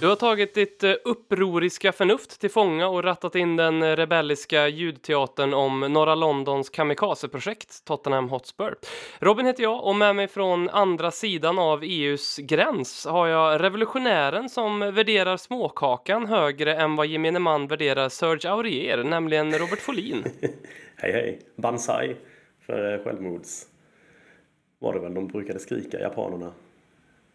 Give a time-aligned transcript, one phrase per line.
[0.00, 4.68] Du har tagit ditt eh, upproriska förnuft till fånga och rattat in den eh, rebelliska
[4.68, 8.74] ljudteatern om norra Londons kamikazeprojekt, Tottenham Hotspur.
[9.18, 14.48] Robin heter jag och med mig från andra sidan av EUs gräns har jag revolutionären
[14.48, 20.24] som värderar småkakan högre än vad gemene man värderar Serge Aurier, nämligen Robert Folin.
[20.96, 21.40] Hej hej!
[21.56, 22.16] Banzai
[22.66, 23.66] för eh, självmords...
[24.78, 26.52] Var det väl de brukade skrika, japanerna.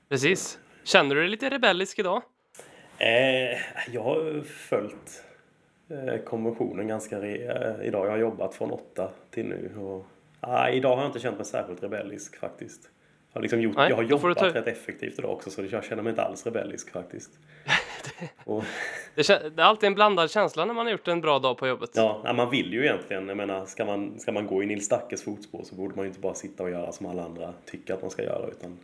[0.10, 0.60] Precis.
[0.84, 2.22] Känner du dig lite rebellisk idag?
[3.06, 3.58] Eh,
[3.94, 5.24] jag har följt
[5.90, 8.06] eh, konventionen ganska re- eh, idag.
[8.06, 9.72] Jag har jobbat från åtta till nu.
[9.80, 10.06] Och,
[10.40, 12.90] ah, idag har jag inte känt mig särskilt rebellisk faktiskt.
[13.32, 15.84] Jag har, liksom gjort, Nej, jag har jobbat ta- rätt effektivt idag också så jag
[15.84, 17.32] känner mig inte alls rebellisk faktiskt.
[18.44, 18.64] och,
[19.16, 21.58] Det, kä- det är alltid en blandad känsla när man har gjort en bra dag
[21.58, 21.90] på jobbet.
[22.24, 25.24] ja, man vill ju egentligen, jag menar, ska man, ska man gå i Nils Dackes
[25.24, 28.02] fotspår så borde man ju inte bara sitta och göra som alla andra tycker att
[28.02, 28.78] man ska göra utan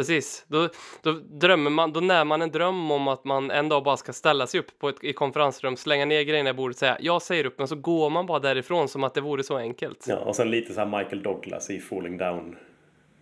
[0.00, 0.44] Precis.
[0.48, 0.68] Då,
[1.02, 4.12] då drömmer man, då när man en dröm om att man en dag bara ska
[4.12, 7.22] ställa sig upp på ett i konferensrum, slänga ner grejerna i bordet och säga jag
[7.22, 10.04] säger upp, men så går man bara därifrån som att det vore så enkelt.
[10.08, 12.56] Ja, och sen lite så här Michael Douglas i Falling Down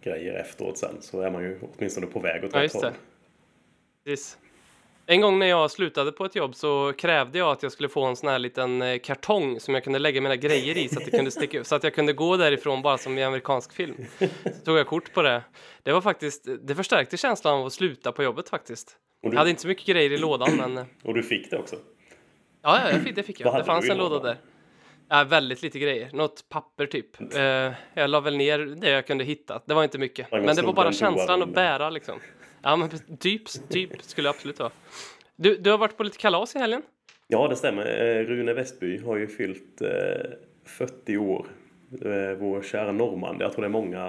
[0.02, 2.92] grejer efteråt sen så är man ju åtminstone på väg åt Ja, rätt just håll.
[4.04, 4.38] Precis.
[5.10, 8.04] En gång när jag slutade på ett jobb så krävde jag att jag skulle få
[8.04, 11.10] en sån här liten eh, kartong som jag kunde lägga mina grejer i så att,
[11.10, 13.94] kunde sticka, så att jag kunde gå därifrån bara som i amerikansk film.
[14.44, 15.42] Så tog jag kort på det.
[15.82, 18.96] Det var faktiskt, det förstärkte känslan av att sluta på jobbet faktiskt.
[19.22, 21.58] Och Jag du, hade inte så mycket grejer i lådan men och du fick det
[21.58, 21.76] också?
[22.62, 23.54] Ja, ja jag fick, det fick jag.
[23.54, 24.36] Det fanns du en låda där.
[25.08, 26.10] Ja, väldigt lite grejer.
[26.12, 27.34] Något papper typ.
[27.34, 27.42] Eh,
[27.94, 29.62] jag la väl ner det jag kunde hitta.
[29.66, 30.30] Det var inte mycket.
[30.30, 32.20] Men det var bara känslan att bära liksom.
[32.68, 34.70] Ja, men typ, typ skulle absolut vara.
[35.36, 36.82] Du, du har varit på lite kalas i helgen?
[37.28, 37.86] Ja, det stämmer.
[37.86, 40.30] Eh, Rune Westby har ju fyllt eh,
[40.64, 41.46] 40 år.
[41.92, 43.36] Eh, vår kära norrman.
[43.40, 44.08] Jag tror det är många,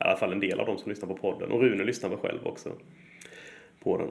[0.00, 1.50] i alla fall en del av dem som lyssnar på podden.
[1.50, 2.72] Och Rune lyssnar väl själv också
[3.80, 4.10] på den.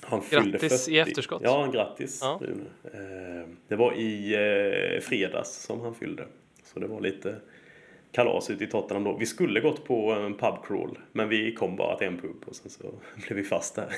[0.00, 1.42] Han fyllde Grattis i efterskott.
[1.44, 2.40] Ja, grattis Ja.
[2.42, 2.64] Rune.
[2.84, 6.26] Eh, det var i eh, fredags som han fyllde.
[6.64, 7.36] Så det var lite
[8.12, 9.16] kalas ute i Tottenham då.
[9.16, 12.56] Vi skulle gått på en pub crawl, men vi kom bara till en pub och
[12.56, 12.82] sen så
[13.26, 13.88] blev vi fast där.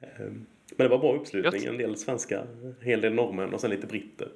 [0.00, 0.36] Eh, Men
[0.76, 1.64] det var bra uppslutning.
[1.64, 4.28] En del svenskar, en hel del norrmän och sen lite britter.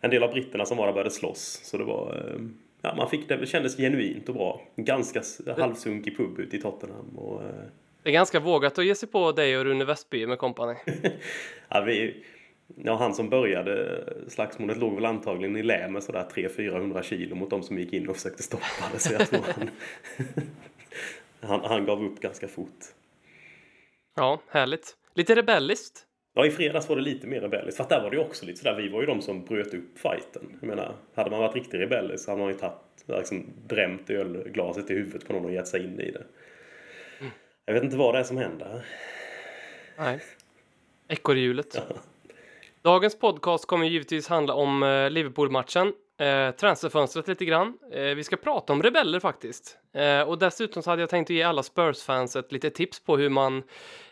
[0.00, 1.60] En del av britterna som var där började slåss.
[1.64, 2.32] Så det var...
[2.34, 2.40] eh,
[2.82, 4.62] Ja, man fick det, det kändes genuint och bra.
[4.76, 5.22] Ganska
[5.58, 7.18] halvsunkig pub ute i Tottenham.
[7.18, 7.48] Och, eh,
[8.02, 10.74] Det är ganska vågat att ge sig på dig och Rune Westby med kompani.
[11.68, 12.24] ja, vi,
[12.76, 17.50] ja, han som började slagsmålet låg väl antagligen i lä med sådär 300-400 kilo mot
[17.50, 18.98] de som gick in och försökte stoppa det.
[18.98, 19.70] Så jag tror han,
[21.50, 22.84] han, han gav upp ganska fort.
[24.16, 24.96] Ja, härligt.
[25.14, 26.04] Lite rebelliskt.
[26.34, 27.76] Ja, i fredags var det lite mer rebelliskt.
[27.76, 29.74] För att där var det ju också lite sådär, vi var ju de som bröt
[29.74, 30.58] upp fighten.
[30.60, 32.74] Jag menar, hade man varit riktigt rebellisk så hade man ju tagit,
[33.06, 36.24] liksom, drämt ölglaset i huvudet på någon och gett sig in i det.
[37.64, 38.86] Jag vet inte vad det är som händer.
[39.98, 40.20] Nej.
[41.08, 41.82] Ekorrhjulet.
[42.88, 47.78] Dagens podcast kommer givetvis handla om eh, Liverpool-matchen, eh, transferfönstret lite grann.
[47.92, 49.78] Eh, vi ska prata om rebeller faktiskt.
[49.94, 53.16] Eh, och dessutom så hade jag tänkt att ge alla Spurs-fans ett litet tips på
[53.16, 53.62] hur man,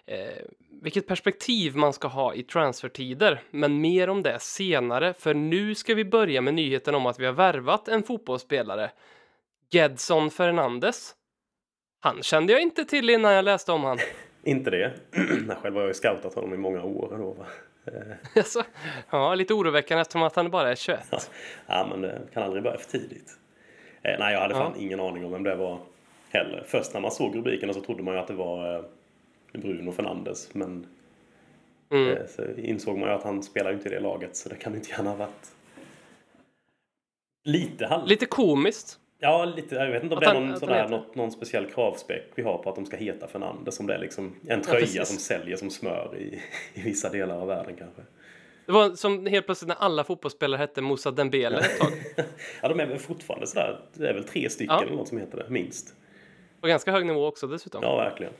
[0.07, 0.45] eh,
[0.83, 3.43] vilket perspektiv man ska ha i transfertider.
[3.51, 7.27] Men mer om det senare, för nu ska vi börja med nyheten om att vi
[7.27, 8.91] har värvat en fotbollsspelare.
[9.71, 11.15] Gedson Fernandes.
[12.01, 13.99] Han kände jag inte till innan jag läste om han.
[14.45, 14.93] Inte det.
[15.63, 17.17] Själv har jag ju scoutat honom i många år.
[17.19, 17.47] Då, va?
[18.37, 18.63] Alltså,
[19.11, 21.31] ja, lite oroväckande eftersom att han bara är 21.
[21.67, 23.39] Ja, men det kan aldrig börja för tidigt.
[24.03, 24.83] Eh, nej, jag hade fan Ja.
[24.83, 25.79] ingen aning om vem det var
[26.31, 26.65] heller.
[26.67, 28.83] Först när man såg rubrikerna så trodde man ju att det var eh,
[29.53, 30.55] Bruno Fernandes.
[30.55, 30.87] Men
[31.91, 32.09] Mm.
[32.17, 34.57] eh, så insåg man ju att han spelar ju inte i det laget så det
[34.57, 35.51] kan inte gärna ha varit
[37.45, 38.07] lite halv...
[38.07, 38.99] Lite komiskt.
[39.19, 39.75] Ja, lite.
[39.75, 42.59] Jag vet inte om Att det är någon, heter- något, någon speciell kravspäck vi har
[42.59, 43.81] på att de ska heta Fernandes.
[43.81, 45.09] Om det är liksom en tröja precis.
[45.09, 46.43] som säljer som smör i,
[46.75, 48.03] i vissa delar av världen kanske.
[48.67, 51.93] Det var som helt plötsligt när alla fotbollsspelare hette Moussa Dembele ett tag.
[52.63, 53.81] Ja, de är väl fortfarande sådär.
[53.95, 54.83] Det är väl tre stycken Ja.
[54.83, 55.95] eller något som heter det, minst.
[56.61, 57.83] På ganska hög nivå också dessutom.
[57.83, 58.33] Ja, verkligen.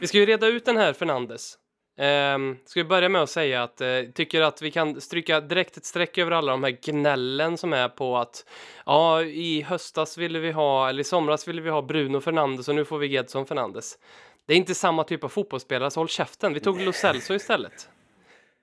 [0.00, 1.58] Vi ska ju reda ut den här Fernandes.
[1.96, 5.76] Um, ska vi börja med att säga att uh, tycker att vi kan stryka direkt
[5.76, 8.46] ett streck över alla de här gnällen som är på att
[8.86, 12.74] ja, i höstas ville vi ha, eller i somras ville vi ha Bruno Fernandes och
[12.74, 13.98] nu får vi Gedson Fernandes.
[14.46, 16.54] Det är inte samma typ av fotbollsspelare, så håll käften.
[16.54, 17.88] Vi tog Lo Celso istället.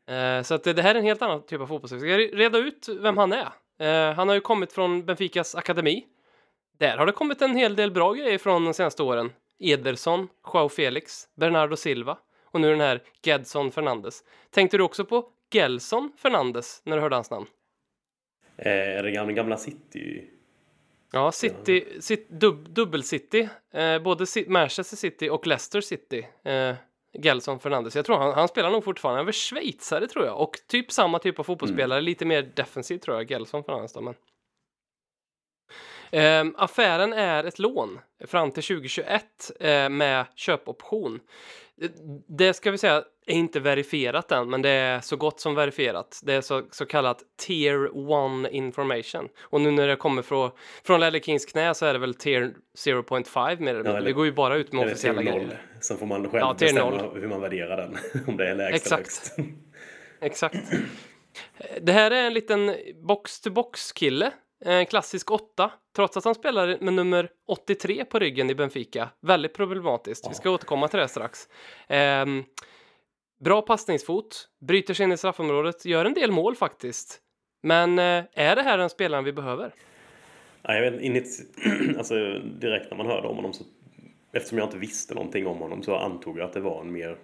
[0.09, 2.17] Eh, så att det, det här är en helt annan typ av fotbollsspelare.
[2.17, 3.49] Vi ska reda ut vem han är.
[3.79, 6.05] Eh, han har ju kommit från Benficas akademi.
[6.79, 9.31] Där har det kommit en hel del bra grejer från de senaste åren.
[9.59, 12.17] Ederson, Joao Felix, Bernardo Silva
[12.51, 14.23] och nu den här Gedson Fernandes.
[14.49, 17.45] Tänkte du också på Gelson Fernandes när du hörde hans namn?
[18.57, 20.29] Eh, är det gamla, gamla City?
[21.11, 23.49] Ja, City, City dub, dubbel-City.
[23.71, 26.27] Eh, både Ci- Manchester City och Leicester City.
[26.43, 26.75] Eh,
[27.13, 27.95] Gelson Fernandes.
[27.95, 29.19] Jag tror han, han spelar nog fortfarande.
[29.19, 30.41] Han är schweizare tror jag.
[30.41, 32.01] Och typ samma typ av fotbollsspelare.
[32.01, 34.01] Lite mer defensiv tror jag, Gelson Fernandes då.
[34.01, 34.15] Men...
[36.11, 41.19] Ehm, affären är ett lån fram till 2021 eh, med köpoption.
[41.79, 41.91] Det-
[42.27, 46.19] Det ska vi säga är inte verifierat än, men det är så gott som verifierat.
[46.23, 47.85] Det är så, så kallat tier
[48.45, 49.29] 1 information.
[49.41, 50.51] Och nu när det kommer från,
[50.83, 53.91] från Lelle Kings knä så är det väl tier 0.5 mer mindre.
[53.97, 55.61] eller- Vi går ju bara ut med officiella grejer.
[55.81, 57.21] Sen får man själv Ja, bestämma noll.
[57.21, 57.97] hur man värderar den.
[58.27, 58.99] Om det är lägst Exakt.
[59.01, 59.35] högst.
[60.21, 60.57] Exakt.
[61.81, 62.75] Det här är en liten
[63.07, 64.31] box-to-box-kille.
[64.65, 69.09] En klassisk åtta, trots att han spelar med nummer 83 på ryggen i Benfica.
[69.21, 70.27] Väldigt problematiskt.
[70.29, 71.47] Vi ska återkomma till det strax.
[71.87, 72.43] Ehm,
[73.43, 77.19] bra passningsfot, bryter sig in i straffområdet, gör en del mål faktiskt.
[77.63, 79.73] Men eh, är det här den spelaren vi behöver?
[80.61, 81.27] Ja, jag vet, init,
[81.97, 83.63] alltså, direkt när man hörde om honom så
[84.31, 87.17] eftersom jag inte visste någonting om honom så antog jag att det var en mer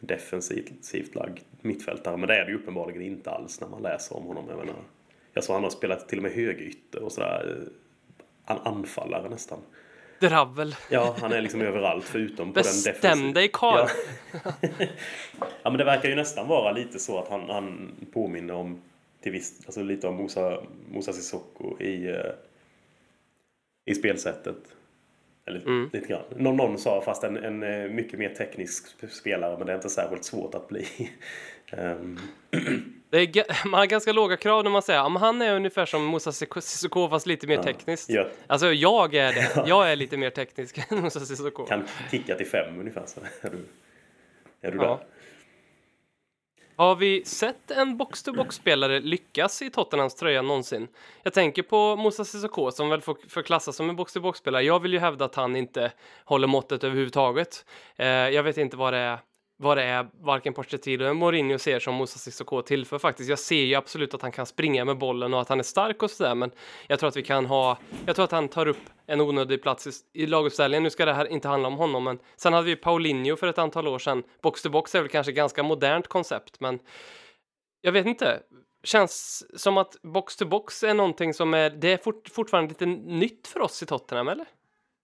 [0.00, 2.16] defensivt lagd mittfältare.
[2.16, 4.44] Men det är det ju uppenbarligen inte alls när man läser om honom.
[4.48, 4.74] Jag, menar,
[5.32, 7.68] jag såg han har spelat till och med högerytter och sådär.
[8.44, 9.58] Han anfallare nästan.
[10.20, 10.74] Dravel.
[10.90, 13.32] Ja, han är liksom överallt förutom på den Bestäm defensiva.
[13.32, 13.88] dig karl!
[14.32, 14.52] Ja.
[15.62, 18.82] ja, men det verkar ju nästan vara lite så att han, han påminner om
[19.20, 22.16] till viss, alltså lite om Musa, Musa Sissoko i, eh,
[23.84, 24.56] i spelsättet.
[25.46, 25.90] Eller Mm.
[25.92, 26.22] lite grann.
[26.36, 29.76] Någon, någon sa fast en, en eh, mycket mer teknisk sp- spelare men det är
[29.76, 30.86] inte särskilt svårt att bli.
[31.70, 31.96] Det
[33.18, 36.32] är, man har ganska låga krav när man säger att han är ungefär som Moussa
[36.32, 38.10] Sissoko fast lite mer tekniskt.
[38.10, 39.64] ja, Alltså jag är det.
[39.68, 41.64] Jag är lite mer teknisk än Moussa Sissoko.
[41.66, 43.66] kan kicka till fem ungefär så är du,
[44.60, 44.84] är du Ja.
[44.84, 44.98] där.
[46.76, 50.88] Har vi sett en box-to-box-spelare lyckas i Tottenhams tröja någonsin?
[51.22, 54.62] Jag tänker på Moussa Sissoko som väl får, får klassas som en box-to-box-spelare.
[54.62, 55.92] Jag vill ju hävda att han inte
[56.24, 57.64] håller måttet överhuvudtaget.
[57.96, 59.18] Eh, jag vet inte vad det är
[59.56, 63.30] vad det är varken Pochettino eller Mourinho ser som Moussa Sissoko tillför faktiskt.
[63.30, 66.02] Jag ser ju absolut att han kan springa med bollen och att han är stark
[66.02, 66.50] och sådär, men
[66.86, 69.86] jag tror att vi kan ha, jag tror att han tar upp en onödig plats
[69.86, 70.82] i, i laguppställningen.
[70.82, 73.58] Nu ska det här inte handla om honom, men sen hade vi Paulinho för ett
[73.58, 74.22] antal år sedan.
[74.42, 76.78] Box to box är väl kanske ett ganska modernt koncept, men
[77.80, 78.40] jag vet inte.
[78.84, 82.86] Känns som att box to box är någonting som är, det är fort, fortfarande lite
[82.86, 84.46] nytt för oss i Tottenham, eller?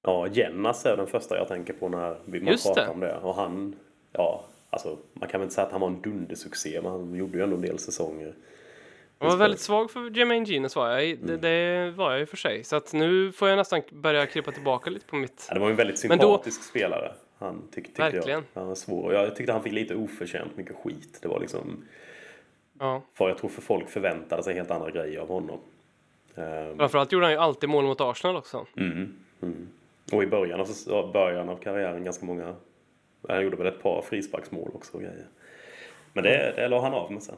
[0.03, 2.91] Ja, Jennas är den första jag tänker på när vi man Just pratar det.
[2.91, 3.19] om det.
[3.19, 3.77] Och han,
[4.13, 7.39] ja, alltså man kan väl inte säga att han var en dundersuccé, men han gjorde
[7.39, 8.35] ju ändå en del säsonger.
[9.21, 11.19] Jag var väldigt svag för Jermaine Genius var jag.
[11.19, 11.41] Det, Mm.
[11.41, 12.65] det var jag och för sig.
[12.65, 15.47] Så att nu får jag nästan börja krypa tillbaka lite på mitt...
[15.49, 17.13] Ja, det var ju en väldigt Men då- sympatisk spelare.
[17.39, 18.29] Han tyck, tyckte Verkligen.
[18.55, 18.61] jag.
[18.61, 19.15] Han var svår.
[19.15, 21.19] Jag tyckte han fick lite oförtjänt mycket skit.
[21.23, 21.85] Det var liksom,
[22.79, 23.03] Ja.
[23.15, 25.59] för jag tror för folk förväntade sig helt andra grejer av honom.
[26.37, 28.67] Ehm, Framförallt gjorde han ju alltid mål mot Arsenal också.
[28.77, 29.69] mm, mm.
[30.13, 32.55] Och i början av, början av karriären ganska många,
[33.29, 35.27] han gjorde väl ett par frisparksmål också och grejer.
[36.13, 37.37] Men det, det la han av med sen.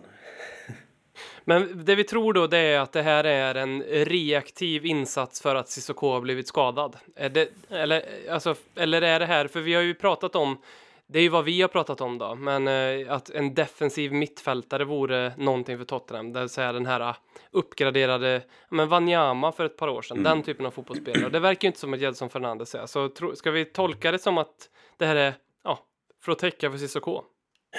[1.45, 5.55] Men det vi tror då det är att det här är en reaktiv insats för
[5.55, 6.97] att Cissoko har blivit skadad.
[7.15, 10.59] Det, eller, alltså, eller är det här, för vi har ju pratat om,
[11.07, 14.85] det är ju vad vi har pratat om då, men eh, att en defensiv mittfältare
[14.85, 16.33] vore någonting för Tottenham.
[16.33, 17.15] Det vill säga den här
[17.51, 21.31] uppgraderade, ja, men Wanyama för ett par år sedan, den typen av fotbollsspelare.
[21.31, 22.87] Det verkar ju inte som att Jedson Fernandes är.
[22.87, 25.79] Så tro, ska vi tolka det som att det här är, ja,
[26.25, 27.23] för att täcka för Cissoko?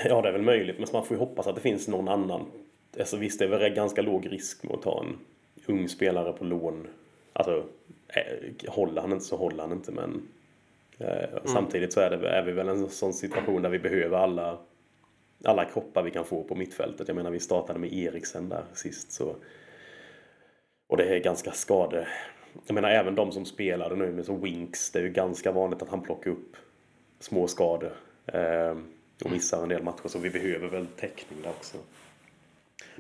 [0.06, 2.52] Ja, det är väl möjligt, men man får ju hoppas att det finns någon annan.
[3.00, 5.18] Alltså visst, det är väl ganska låg risk med att ta en
[5.66, 6.88] ung spelare på lån.
[7.34, 7.64] Alltså,
[8.08, 10.28] eh, håller han inte så håller han inte, men
[10.98, 14.58] eh, samtidigt så är, det, är vi väl en sån situation där vi behöver alla,
[15.44, 17.08] alla kroppar vi kan få på mittfältet.
[17.08, 19.36] Jag menar, vi startade med Eriksen där sist, så
[20.92, 22.08] och det är ganska skade...
[22.68, 25.82] Jag menar, även de som spelade nu med så Winks, det är ju ganska vanligt
[25.82, 26.56] att han plockar upp
[27.22, 27.92] små skador.
[28.26, 28.78] Eh,
[29.24, 31.78] och missar en del matcher, så vi behöver väl täckning där också.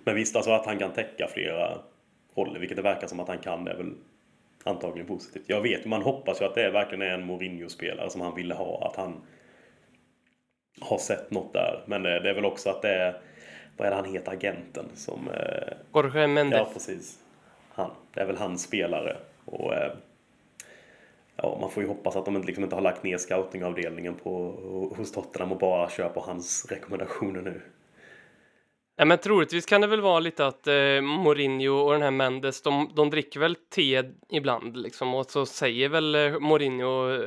[0.03, 1.77] Men visst, alltså att han kan täcka flera
[2.35, 3.93] roller, vilket det verkar som att han kan, det är väl
[4.63, 5.43] antagligen positivt.
[5.47, 8.87] Jag vet, man hoppas ju att det verkligen är en Mourinho-spelare som han ville ha,
[8.87, 9.21] att han
[10.81, 11.83] har sett något där.
[11.85, 13.21] Men det, det är väl också att det är,
[13.77, 15.29] vad är det han heter, agenten som...
[15.29, 16.59] Eh, Jorge Mendes.
[16.59, 17.19] Ja, precis.
[17.69, 17.91] Han.
[18.13, 19.17] Det är väl hans spelare.
[19.45, 19.91] Och, eh,
[21.41, 24.31] ja, man får ju hoppas att de inte, liksom inte har lagt ner scoutingavdelningen på,
[24.98, 27.62] hos Tottenham och bara kör på hans rekommendationer nu.
[28.95, 32.62] Ja, men troligtvis kan det väl vara lite att eh, Mourinho och den här Mendes,
[32.62, 37.19] de, de dricker väl te ibland liksom och så säger väl eh, Mourinho eh,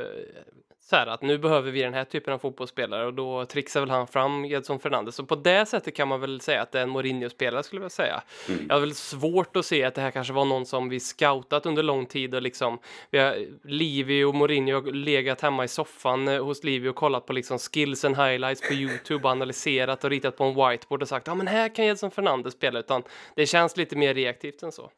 [0.87, 3.91] så här att nu behöver vi den här typen av fotbollsspelare och då trixar väl
[3.91, 5.15] han fram Edson Fernandes.
[5.15, 7.93] Så på det sättet kan man väl säga att det är en Mourinho-spelare skulle jag
[7.93, 8.23] säga.
[8.49, 8.67] Mm.
[8.69, 11.67] Jag har väl svårt att se att det här kanske var någon som vi scoutat
[11.67, 12.79] under lång tid och liksom
[13.11, 17.27] vi har Livi och Mourinho har legat hemma i soffan eh, hos Livi och kollat
[17.27, 21.09] på liksom skills and highlights på Youtube och analyserat och ritat på en whiteboard och
[21.09, 23.03] sagt ja men här kan Edson Fernandes spela utan
[23.35, 24.91] det känns lite mer reaktivt än så.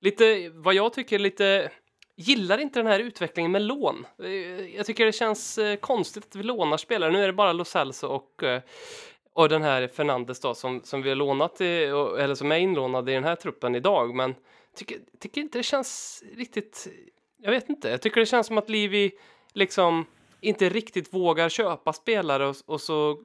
[0.00, 1.70] Lite vad jag tycker lite
[2.16, 4.06] gillar inte den här utvecklingen med lån.
[4.18, 4.30] Eh,
[4.76, 7.12] jag tycker det känns eh, konstigt att vi lånar spelare.
[7.12, 8.62] Nu är det bara Lo Celso och, eh,
[9.32, 11.84] och den här Fernandes då som, som vi har lånat i,
[12.18, 14.14] eller som är inlånad i den här truppen idag.
[14.14, 14.34] Men
[14.76, 16.88] tycker, tycker inte det känns riktigt.
[17.38, 17.88] Jag vet inte.
[17.88, 19.12] Jag tycker det känns som att Livi
[19.52, 20.06] liksom
[20.40, 23.18] inte riktigt vågar köpa spelare och, och så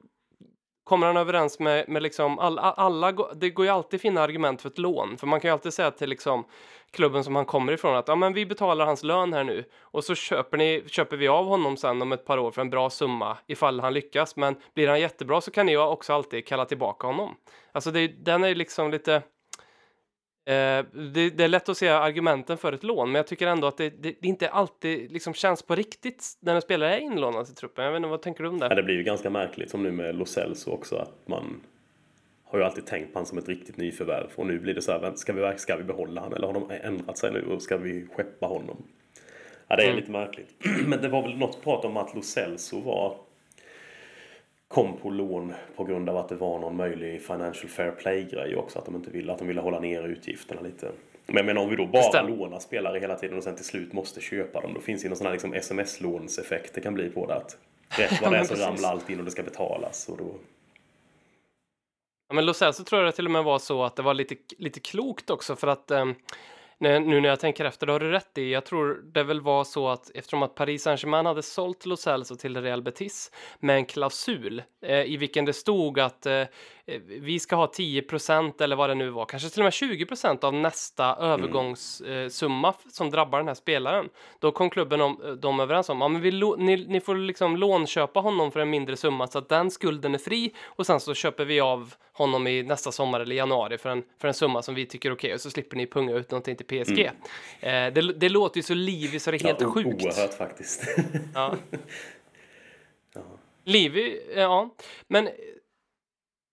[0.84, 4.62] kommer han överens med, med liksom alla, alla, det går ju alltid att finna argument
[4.62, 6.44] för ett lån, för man kan ju alltid säga till liksom
[6.92, 10.04] klubben som han kommer ifrån att ja, men vi betalar hans lön här nu och
[10.04, 12.90] så köper, ni, köper vi av honom sen om ett par år för en bra
[12.90, 14.36] summa ifall han lyckas.
[14.36, 17.36] Men blir han jättebra så kan ni också alltid kalla tillbaka honom.
[17.72, 19.22] Alltså det, den är liksom lite
[20.44, 23.66] Eh, det, det, är lätt att se argumenten för ett lån, men jag tycker ändå
[23.66, 27.46] att det, det, det inte alltid liksom känns på riktigt när en spelare är inlånad
[27.46, 27.84] till truppen.
[27.84, 28.66] Jag vet inte, vad tänker du om det?
[28.66, 31.60] Ja, det blir ju ganska märkligt som nu med Lo Celso också, att man
[32.50, 34.92] har ju alltid tänkt på honom som ett riktigt nyförvärv och nu blir det så
[34.92, 37.76] här, ska vi, ska vi behålla honom eller har de ändrat sig nu och ska
[37.76, 38.82] vi skeppa honom?
[39.68, 39.98] Ja, det är mm.
[39.98, 40.54] lite märkligt.
[40.86, 43.16] Men det var väl något prat om att Lo Celso var
[44.68, 48.78] kom på lån på grund av att det var någon möjlig financial fair play-grej också.
[48.78, 50.92] Att de inte ville, att de ville hålla ner utgifterna lite.
[51.26, 54.20] Men menar om vi då bara lånar spelare hela tiden och sen till slut måste
[54.20, 54.74] köpa dem.
[54.74, 57.34] Då finns det ju någon sån här liksom sms-lånseffekt det kan bli på det.
[57.34, 57.56] Att
[57.88, 60.08] rätt vad det är så ramlar allt in och det ska betalas.
[60.08, 60.34] Och då...
[62.30, 64.14] Ja, men Lo Celso tror jag det till och med var så att det var
[64.14, 66.14] lite, lite klokt också för att um
[66.82, 68.52] nu när jag tänker efter, då har du rätt i.
[68.52, 72.36] Jag tror det väl var så att eftersom att Paris Saint-Germain hade sålt Lo Celso
[72.36, 76.44] till Real Betis med en klausul eh, i vilken det stod att eh,
[76.90, 80.44] Eh, vi ska ha 10% eller vad det nu var, kanske till och med 20%
[80.44, 81.30] av nästa mm.
[81.30, 84.08] övergångssumma eh, som drabbar den här spelaren.
[84.38, 87.56] Då kom klubben om, eh, de överens om, ja men vi ni, ni, får liksom
[87.56, 91.14] lånköpa honom för en mindre summa så att den skulden är fri och sen så
[91.14, 94.74] köper vi av honom i nästa sommar eller januari för en, för en summa som
[94.74, 96.98] vi tycker är okej okay, och så slipper ni punga ut någonting till PSG.
[97.00, 97.86] Mm.
[97.88, 100.04] Eh, det, det, låter ju så livigt så det är helt ja, sjukt.
[100.04, 100.84] Oerhört faktiskt.
[101.34, 101.56] ja.
[103.14, 103.22] ja.
[103.64, 104.74] Livy, ja.
[105.08, 105.28] Men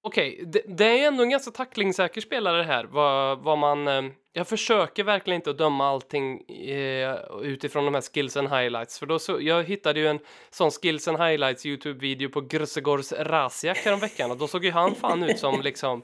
[0.08, 2.84] Okej, okay, det, det, är ändå en ganska tacklingssäker spelare här.
[2.84, 8.02] Vad, vad man, eh, jag försöker verkligen inte att döma allting eh, utifrån de här
[8.02, 9.00] skills and highlights.
[9.00, 13.86] För då så, jag hittade ju en sån skills and highlights Youtube-video på Grösegårds Rasiak
[14.02, 16.02] veckan och då såg ju han fan ut som liksom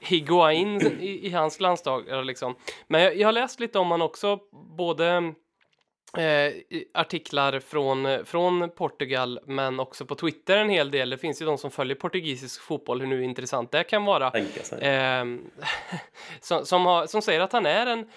[0.00, 2.24] Higuain i, i hans landslag.
[2.24, 2.54] Liksom.
[2.86, 4.38] Men jag, jag har läst lite om han också,
[4.76, 5.34] både
[6.16, 6.52] Eh,
[6.94, 11.10] artiklar från, från Portugal men också på Twitter en hel del.
[11.10, 14.30] Det finns ju de som följer portugisisk fotboll, hur nu intressant det kan vara.
[14.78, 15.24] Eh,
[16.40, 18.10] som, som, har, som säger att han är en,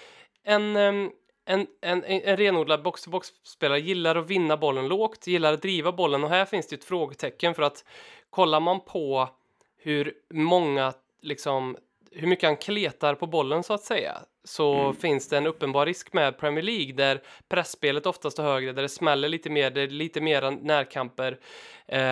[0.44, 6.24] en, en, en, en renodlad box-to-box-spelare, gillar att vinna bollen lågt, gillar att driva bollen
[6.24, 7.84] och här finns det ett frågetecken för att
[8.30, 9.28] kollar man på
[9.76, 11.76] hur många liksom
[12.10, 14.94] hur mycket han kletar på bollen så att säga så mm.
[14.94, 18.88] finns det en uppenbar risk med Premier League där pressspelet oftast är högre, där det
[18.88, 21.38] smäller lite mer, det är lite mer närkamper.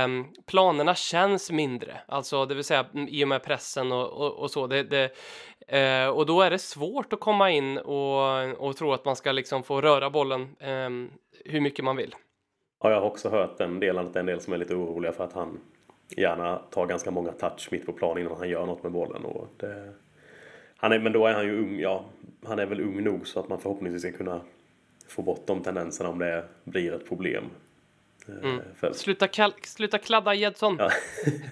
[0.04, 4.32] Um, planerna känns mindre, alltså det vill säga mm, i och med pressen och, och,
[4.32, 4.66] och så.
[4.66, 5.10] Det, det,
[6.06, 9.32] uh, och då är det svårt att komma in och, och tro att man ska
[9.32, 11.10] liksom få röra bollen um,
[11.44, 12.14] hur mycket man vill.
[12.82, 14.74] Ja, jag har också hört den delen att det är en del som är lite
[14.74, 15.60] oroliga för att han
[16.16, 19.24] gärna tar ganska många touch mitt på plan innan han gör något med bollen.
[19.24, 19.92] Och det,
[20.84, 22.04] han är, men då är han ju ung, ja,
[22.46, 24.40] han är väl ung nog så att man förhoppningsvis ska kunna
[25.08, 27.44] få bort de tendenserna om det blir ett problem.
[28.28, 28.94] Eh, mm.
[28.94, 30.76] Sluta, kall, sluta kladda Jedsson!
[30.78, 30.90] Ja.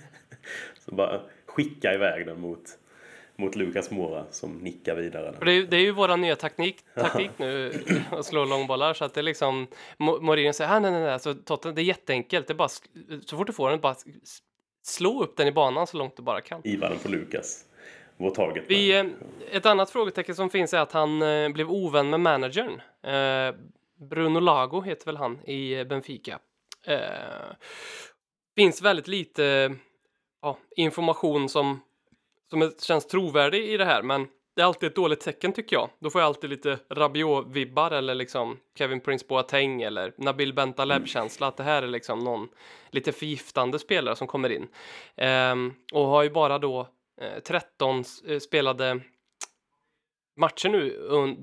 [0.79, 2.79] så bara skicka iväg den mot,
[3.37, 5.35] mot Lukas Mora som nickar vidare.
[5.45, 7.73] Det är, det är ju våran nya taktik, taktik nu
[8.11, 11.35] att slå långbollar så att det är liksom Mourinho säger ah, nej, nej, nej, så
[11.35, 12.47] Tottenham, det är jätteenkelt.
[12.47, 12.69] Det är bara,
[13.27, 13.97] så fort du får den, bara
[14.83, 16.61] slå upp den i banan så långt du bara kan.
[16.65, 17.65] Iva den på Lukas.
[18.23, 18.65] Vår target.
[18.69, 19.05] Vi, eh,
[19.51, 22.81] ett annat frågetecken som finns är att han eh, blev ovän med managern.
[23.03, 23.55] Eh,
[24.11, 26.39] Bruno Lago heter väl han i Benfica.
[28.57, 29.75] Finns väldigt lite
[30.43, 31.81] ja, information som,
[32.51, 35.91] som känns trovärdig i det här, men det är alltid ett dåligt tecken tycker jag.
[35.99, 41.57] Då får jag alltid lite Rabiot-vibbar eller liksom Kevin Prince Boateng eller Nabil Bentaleb-känsla att
[41.57, 42.49] det här är liksom någon
[42.91, 44.69] lite förgiftande spelare som kommer in.
[45.17, 46.89] Ehm, och har ju bara då
[47.45, 49.01] 13 s- eh, spelade
[50.37, 50.97] matcher nu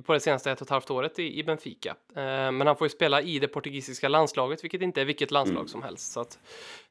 [0.06, 1.96] på det senaste ett och ett halvt året i, Benfica.
[2.16, 5.70] Eh, men han får ju spela i det portugisiska landslaget, vilket inte är vilket landslag
[5.70, 6.12] som helst.
[6.12, 6.40] Så, att,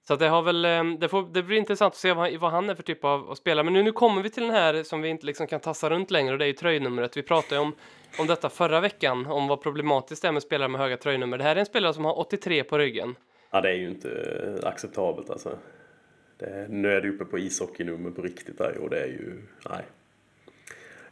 [0.06, 2.50] så att det har väl, eh, det, får, det blir intressant att se vad, vad
[2.50, 3.64] han är för typ av, av spelare.
[3.64, 6.10] Men nu, nu kommer vi till den här som vi inte liksom kan tassa runt
[6.10, 7.16] längre och det är ju tröjnumret.
[7.16, 7.74] Vi pratade om,
[8.18, 11.38] om detta förra veckan, om vad problematiskt det är med spelare med höga tröjnummer.
[11.38, 13.14] Det här är en spelare som har 83 på ryggen.
[13.50, 14.10] Ja, det är ju inte
[14.62, 15.58] eh, acceptabelt alltså.
[16.38, 19.84] Det, nu är det uppe på ishockeynummer på riktigt där och det är ju, nej.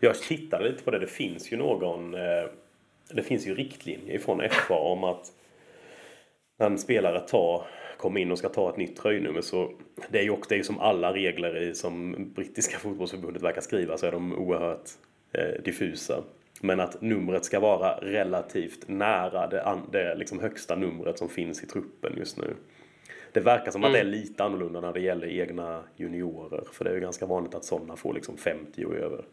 [0.01, 2.45] Jag tittade lite på det, det finns ju någon, eh,
[3.11, 5.33] det finns ju riktlinjer från FA om att
[6.59, 7.67] när en spelare tar,
[7.97, 9.73] kommer in och ska ta ett nytt tröjnummer så
[10.09, 13.61] det är ju också det är ju som alla regler i, som brittiska fotbollsförbundet verkar
[13.61, 14.91] skriva så är de oerhört
[15.33, 16.23] eh, diffusa.
[16.61, 21.67] Men att numret ska vara relativt nära det, det liksom högsta numret som finns i
[21.67, 22.55] truppen just nu.
[23.37, 26.65] Det verkar som att det är lite annorlunda när det gäller egna juniorer.
[26.73, 29.25] För det är ju ganska vanligt att sådana får liksom 50 och över.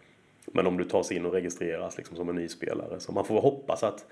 [0.46, 3.00] Men om du tas in och registreras liksom som en ny spelare.
[3.00, 4.06] Så man får hoppas att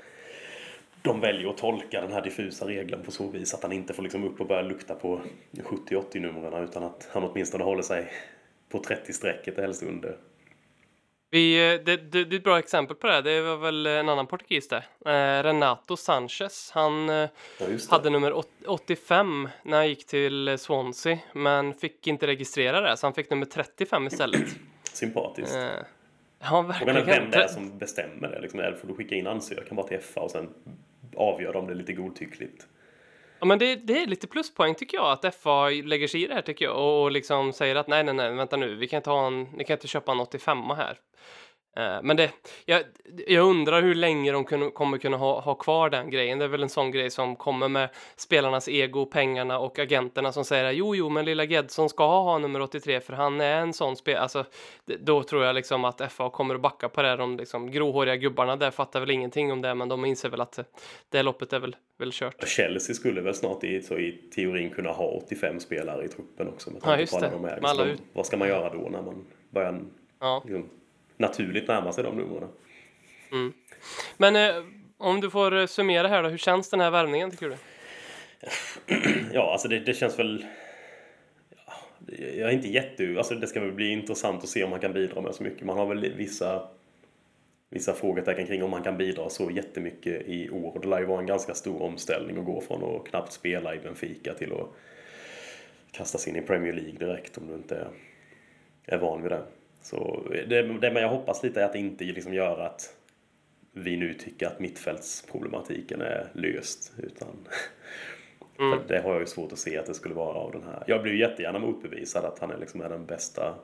[1.02, 4.04] de väljer att tolka den här diffusa regeln på så vis att han inte får
[4.04, 5.22] liksom upp och börja lukta på
[5.52, 8.12] 70-80 numren utan att han åtminstone håller sig
[8.70, 10.18] på 30-strecket helst under.
[11.34, 13.14] Vi, eh, det, det, det är ett bra exempel på det.
[13.14, 13.22] här.
[13.22, 14.86] Det var väl en annan portugis där.
[15.06, 16.72] Eh, Renato Sanchez.
[16.74, 17.90] Han eh, Ja, det.
[17.92, 22.98] hade nummer åt- 85 när han gick till eh, Swansea, men fick inte registrera det,
[22.98, 24.42] så han fick nummer 35 istället.
[24.94, 25.56] Sympatiskt.
[25.56, 25.62] Eh,
[26.40, 27.22] ja, Frågan är verkligen.
[27.22, 28.40] vem det är som bestämmer det.
[28.42, 30.50] Liksom, får du skicka in ansökan bara till FA och sen
[31.16, 32.68] avgör de det lite godtyckligt.
[33.42, 36.34] Ja, men det, det är lite pluspoäng tycker jag att FA lägger sig i det
[36.34, 38.98] här tycker jag och, och liksom säger att nej, nej, nej, vänta nu, vi kan
[38.98, 41.00] inte ha en, ni kan inte köpa en 85 här.
[41.78, 42.32] Eh, men det,
[42.66, 42.82] jag,
[43.28, 46.40] jag undrar hur länge de kun, kommer kunna ha, ha kvar den grejen.
[46.40, 50.46] Det är väl en sån grej som kommer med spelarnas ego, pengarna och agenterna som
[50.46, 53.96] säger jo, jo, men lilla Gedson ska ha nummer 83 för han är en sån
[53.96, 54.22] spelare.
[54.24, 54.46] Alltså,
[55.00, 57.16] då tror jag liksom att FA kommer att backa på det.
[57.16, 60.60] De liksom gråhåriga gubbarna där fattar väl ingenting om det, men de inser väl att
[61.10, 62.48] det loppet är väl, väl kört.
[62.48, 66.72] Chelsea skulle väl snart i, så i teorin kunna ha 85 spelare i truppen också.
[66.72, 67.34] Med Ja, just alla det.
[67.34, 67.50] de är.
[67.64, 69.80] Alla Liksom, ut- vad ska man göra då när man börjar
[70.20, 70.42] Ja.
[70.46, 70.70] liksom,
[71.22, 72.50] naturligt närma sig de numren?
[74.18, 74.64] Men eh,
[74.98, 77.56] om du får eh, summera här då, hur känns den här värvningen tycker du?
[79.34, 80.46] Ja, alltså det, det känns väl...
[81.66, 81.74] Ja,
[82.18, 83.16] jag är inte jätte...
[83.18, 85.66] Alltså det ska väl bli intressant att se om man kan bidra med så mycket.
[85.66, 86.70] Man har väl vissa,
[87.70, 90.80] vissa frågetecken kring om man kan bidra så jättemycket i år.
[90.82, 93.80] Det lär ju vara en ganska stor omställning att gå från att knappt spela i
[93.80, 94.70] Benfica till att
[95.92, 97.90] kastas in i Premier League direkt om du inte är,
[98.86, 99.44] är van vid det.
[99.82, 102.96] Så det, det men jag hoppas lite är att det inte liksom gör att
[103.72, 106.94] vi nu tycker att mittfältsproblematiken är löst.
[106.98, 107.28] Utan
[108.60, 108.80] Mm.
[108.80, 110.84] för det har jag ju svårt att se att det skulle vara av den här.
[110.88, 113.56] Jag blir ju jättegärna motbevisad att han är liksom är den bästa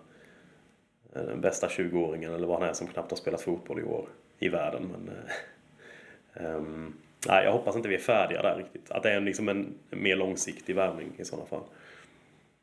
[1.14, 4.08] den bästa 20-åringen eller vad han är som knappt har spelat fotboll i år
[4.40, 4.92] i världen.
[4.92, 5.12] Men,
[6.46, 6.94] ehm,
[7.28, 8.92] nej, jag hoppas inte vi är färdiga där riktigt.
[8.92, 11.64] Att det är liksom en mer långsiktig värvning i sådana fall.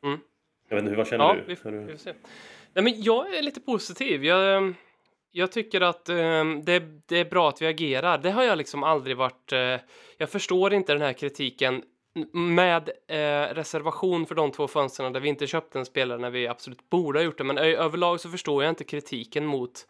[0.03, 0.19] Mm.
[0.69, 1.41] Jag vet inte, vad känner Ja, du?
[1.41, 2.13] vi, vi får se.
[2.73, 4.25] Nej, men jag är lite positiv.
[4.25, 4.71] Jag, eh,
[5.31, 6.15] jag tycker att eh,
[6.63, 8.17] det, det är bra att vi agerar.
[8.17, 9.51] Det har jag liksom aldrig varit...
[9.51, 9.59] Eh,
[10.17, 11.83] jag förstår inte den här kritiken
[12.33, 16.47] med eh, reservation för de två fönstren där vi inte köpte en spelare när vi
[16.47, 17.43] absolut borde ha gjort det.
[17.43, 19.87] Men ö- överlag så förstår jag inte kritiken mot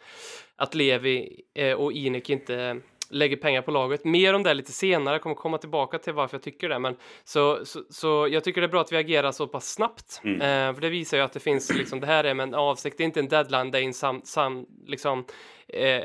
[0.56, 2.80] att Levi eh, och Inek inte
[3.10, 4.06] lägger pengar på laget.
[4.06, 6.80] Mer om det lite senare, jag kommer komma tillbaka till varför jag tycker det.
[6.80, 10.22] Men så, så, så jag tycker det är bra att vi agerar så pass snabbt.
[10.24, 10.42] Mm.
[10.42, 12.98] Eh, för det visar ju att det finns, liksom, det här är med en avsikt,
[12.98, 15.26] det är inte en deadline day, sam, sam, liksom,
[15.68, 16.04] eh,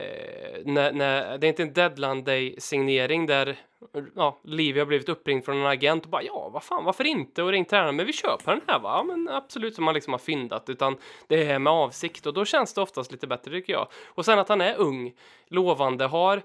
[0.64, 3.56] när, när, det är inte en deadline day signering där
[4.16, 7.42] ja, Livi har blivit uppringd från en agent och bara ja, vad fan, varför inte?
[7.42, 8.94] Och ringt tränaren, men vi köper den här va?
[8.96, 10.96] Ja, men absolut som man liksom har fyndat, utan
[11.28, 13.88] det är med avsikt och då känns det oftast lite bättre tycker jag.
[14.06, 15.12] Och sen att han är ung,
[15.48, 16.42] lovande, har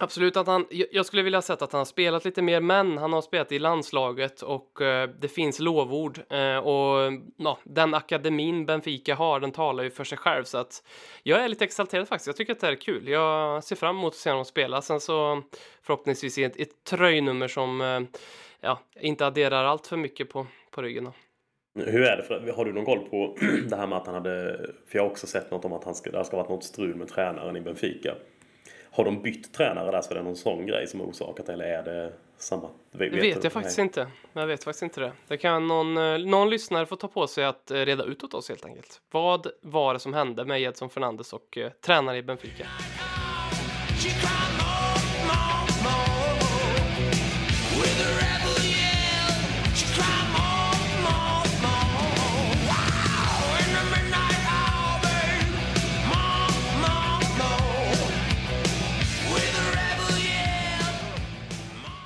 [0.00, 3.12] Absolut att han, jag skulle vilja sett att han har spelat lite mer, men han
[3.12, 9.14] har spelat i landslaget och eh, det finns lovord eh, och ja, den akademin Benfica
[9.14, 10.82] har, den talar ju för sig själv så att
[11.22, 12.26] jag är lite exalterad faktiskt.
[12.26, 13.08] Jag tycker att det här är kul.
[13.08, 14.82] Jag ser fram emot att se honom spela.
[14.82, 15.42] Sen så
[15.82, 18.00] förhoppningsvis i ett, ett tröjnummer som eh,
[18.60, 21.04] ja, inte adderar allt för mycket på, på ryggen.
[21.04, 21.12] Då.
[21.84, 22.22] Hur är det?
[22.22, 23.36] För, har du någon koll på
[23.68, 24.58] det här med att han hade...
[24.86, 26.64] För jag har också sett något om att han ska, det ska ha varit något
[26.64, 28.14] strul med tränaren i Benfica.
[28.98, 31.48] Har de bytt tränare där så är det någon sån grej som har orsakat?
[31.48, 32.68] Eller är det samma?
[32.90, 34.06] Det vet jag faktiskt inte.
[34.32, 35.12] Jag vet faktiskt inte det.
[35.28, 38.34] Det kan någon, eh, någon lyssnare få ta på sig att eh, reda ut åt
[38.34, 39.00] oss helt enkelt.
[39.10, 42.66] Vad var det som hände med Edson Fernandes och eh, tränare i Benfica?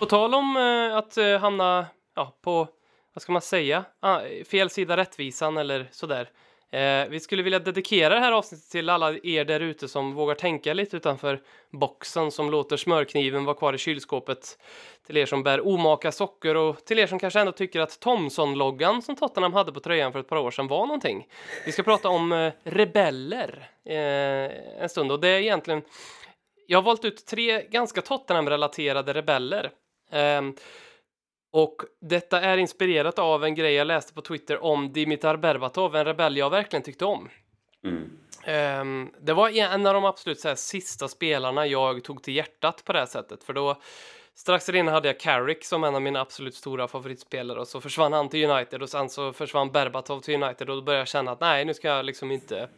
[0.03, 2.69] På tal om eh, att eh, hamna ja, på,
[3.15, 6.31] vad ska man säga, ah, fel sida rättvisan eller sådär.
[6.71, 10.35] Eh, vi skulle vilja dedikera det här avsnittet till alla er där ute som vågar
[10.35, 14.59] tänka lite utanför boxen, som låter smörkniven vara kvar i kylskåpet.
[15.07, 19.03] Till er som bär omaka socker och till er som kanske ändå tycker att Thomson-loggan
[19.03, 21.27] som Tottenham hade på tröjan för ett par år sedan var någonting.
[21.67, 25.83] Vi ska prata om eh, rebeller eh, en stund och det är egentligen
[26.67, 29.71] jag har valt ut tre ganska Tottenham-relaterade rebeller.
[30.13, 30.55] Ehm,
[31.53, 36.05] och detta är inspirerat av en grej jag läste på Twitter om Dimitar Berbatov, en
[36.05, 37.29] rebell jag verkligen tyckte om.
[37.85, 38.11] Mm.
[38.45, 42.85] Ehm, det var en av de absolut så här, sista spelarna jag tog till hjärtat
[42.85, 43.77] på det här sättet, för då
[44.35, 48.13] strax innan hade jag Carrick som en av mina absolut stora favoritspelare och så försvann
[48.13, 51.31] han till United och sen så försvann Berbatov till United och då började jag känna
[51.31, 52.69] att nej, nu ska jag liksom inte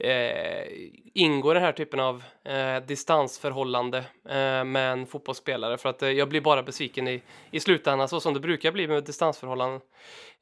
[0.00, 0.66] eh,
[1.14, 6.10] ingå i den här typen av eh, distansförhållande eh, med en fotbollsspelare för att eh,
[6.10, 9.80] jag blir bara besviken i, i slutändan så som det brukar bli med distansförhållanden.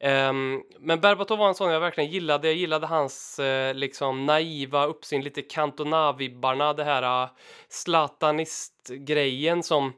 [0.00, 2.48] Ehm, men Berbatov var en sån jag verkligen gillade.
[2.48, 7.30] Jag gillade hans eh, liksom naiva uppsyn, lite Cantona-vibbarna, det här uh,
[7.68, 9.92] Zlatanist-grejen som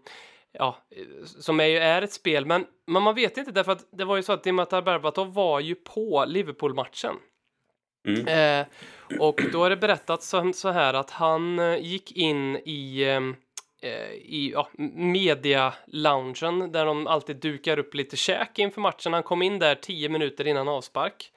[0.53, 0.77] ja,
[1.25, 4.17] som är, ju är ett spel, men, men man vet inte därför att det var
[4.17, 7.17] ju så att Dimitar Berbatov var ju på Liverpool-matchen.
[8.07, 8.27] Mm.
[8.29, 8.67] Eh,
[9.19, 13.37] och då är det berättat så, så här att han eh, gick in i, ehm,
[13.83, 19.13] eh, i ja, media-loungen där de alltid dukar upp lite käk inför matchen.
[19.13, 21.33] Han kom in där tio minuter innan avspark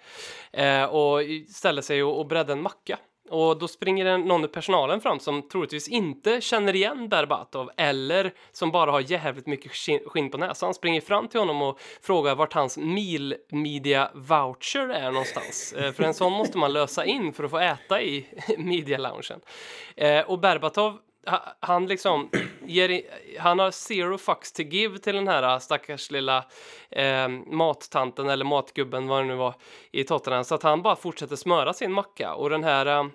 [0.53, 2.99] eh, och ställde sig och, och bredde en macka.
[3.29, 8.71] Och då springer någon i personalen fram som troligtvis inte känner igen Berbatov eller som
[8.71, 9.71] bara har jävligt mycket
[10.05, 10.73] skinn, på näsan.
[10.73, 15.73] Springer fram till honom och frågar vart hans meal media voucher är någonstans.
[15.73, 18.25] Eh, för en sån måste man lösa in för att få äta i
[18.57, 19.41] media loungen.
[19.95, 20.97] Eh, och Berbatov
[21.59, 22.29] han liksom
[22.65, 23.01] ger,
[23.39, 26.45] han har zero fucks to give till den här äh, stackars lilla
[26.91, 29.55] eh, mattanten eller matgubben vad det nu var
[29.91, 30.43] i Tottenham.
[30.43, 32.33] Så att han bara fortsätter smöra sin macka.
[32.33, 33.11] Och den här ehm,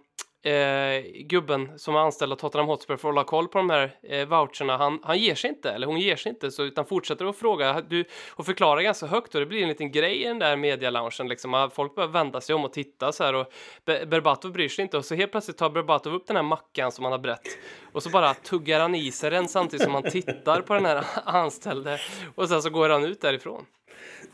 [0.48, 3.90] eh, gubben som är anställd av Tottenham Hotspur för att hålla koll på de här
[4.02, 7.26] eh, voucherna han, han ger sig inte eller hon ger sig inte så utan fortsätter
[7.26, 10.38] att fråga du, och förklara ganska högt och det blir en liten grej i den
[10.38, 13.52] där medialoungen liksom att folk börjar vända sig om och titta så här och
[13.84, 16.92] Be- Berbatov bryr sig inte och så helt plötsligt tar Berbatov upp den här mackan
[16.92, 17.58] som han har brett
[17.92, 21.04] och så bara tuggar han i sig den samtidigt som han tittar på den här
[21.24, 21.98] anställde
[22.34, 23.66] och sen så går han ut därifrån.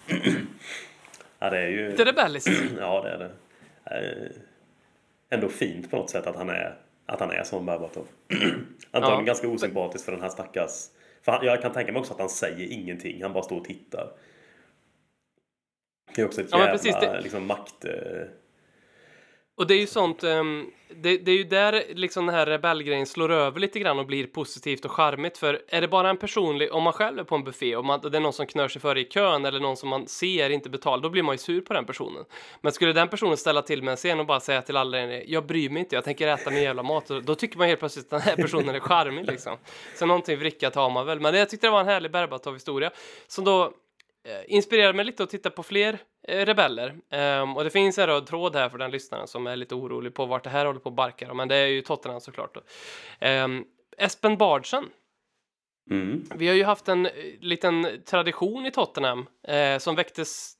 [1.38, 1.90] Ja, det är ju...
[1.90, 2.62] Lite rebelliskt.
[2.78, 3.30] Ja, det är det.
[5.34, 8.06] Ändå fint på något sätt att han är, att han är som Berbatov.
[8.90, 9.26] Antagligen Ja.
[9.26, 10.88] ganska osympatisk för den här stackars...
[11.22, 13.64] För han, jag kan tänka mig också att han säger ingenting, han bara står och
[13.64, 14.10] tittar.
[16.14, 17.84] Det är också ett Ja, jävla precis, det- liksom, makt...
[17.84, 17.90] eh,
[19.56, 23.06] och det är ju sånt, um, det, det är ju där liksom den här rebellgrejen
[23.06, 25.38] slår över lite grann och blir positivt och charmigt.
[25.38, 28.00] För är det bara en personlig, om man själv är på en buffé och man,
[28.00, 30.70] det är någon som knör sig före i kön eller någon som man ser inte
[30.70, 32.24] betalar, då blir man ju sur på den personen.
[32.60, 35.46] Men skulle den personen ställa till med en scen och bara säga till alla, jag
[35.46, 38.10] bryr mig inte, jag tänker äta min jävla mat, då tycker man helt plötsligt att
[38.10, 39.56] den här personen är charmig liksom.
[39.96, 41.20] Så någonting vrickat har man väl.
[41.20, 42.90] Men det, jag tyckte det var en härlig Berbatov-historia
[43.26, 43.70] som då eh,
[44.46, 46.94] inspirerade mig lite att titta på fler rebeller.
[47.10, 50.14] Ehm, och det finns en röd tråd här för den lyssnaren som är lite orolig
[50.14, 51.34] på vart det här håller på att barka.
[51.34, 52.54] Men det är ju Tottenham såklart.
[52.54, 52.60] Då.
[53.20, 53.64] Ehm,
[53.98, 54.84] Espen Bardsen.
[55.90, 56.24] Mm.
[56.34, 60.56] Vi har ju haft en eh, liten tradition i Tottenham eh, som väcktes